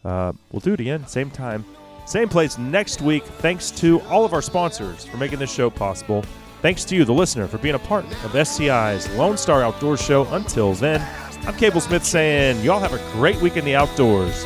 [0.04, 1.66] Uh, we'll do it again, same time,
[2.06, 3.24] same place next week.
[3.24, 6.24] Thanks to all of our sponsors for making this show possible.
[6.62, 10.26] Thanks to you, the listener, for being a part of SCI's Lone Star Outdoors Show.
[10.34, 11.06] Until then,
[11.48, 14.46] I'm Cable Smith saying, y'all have a great week in the outdoors.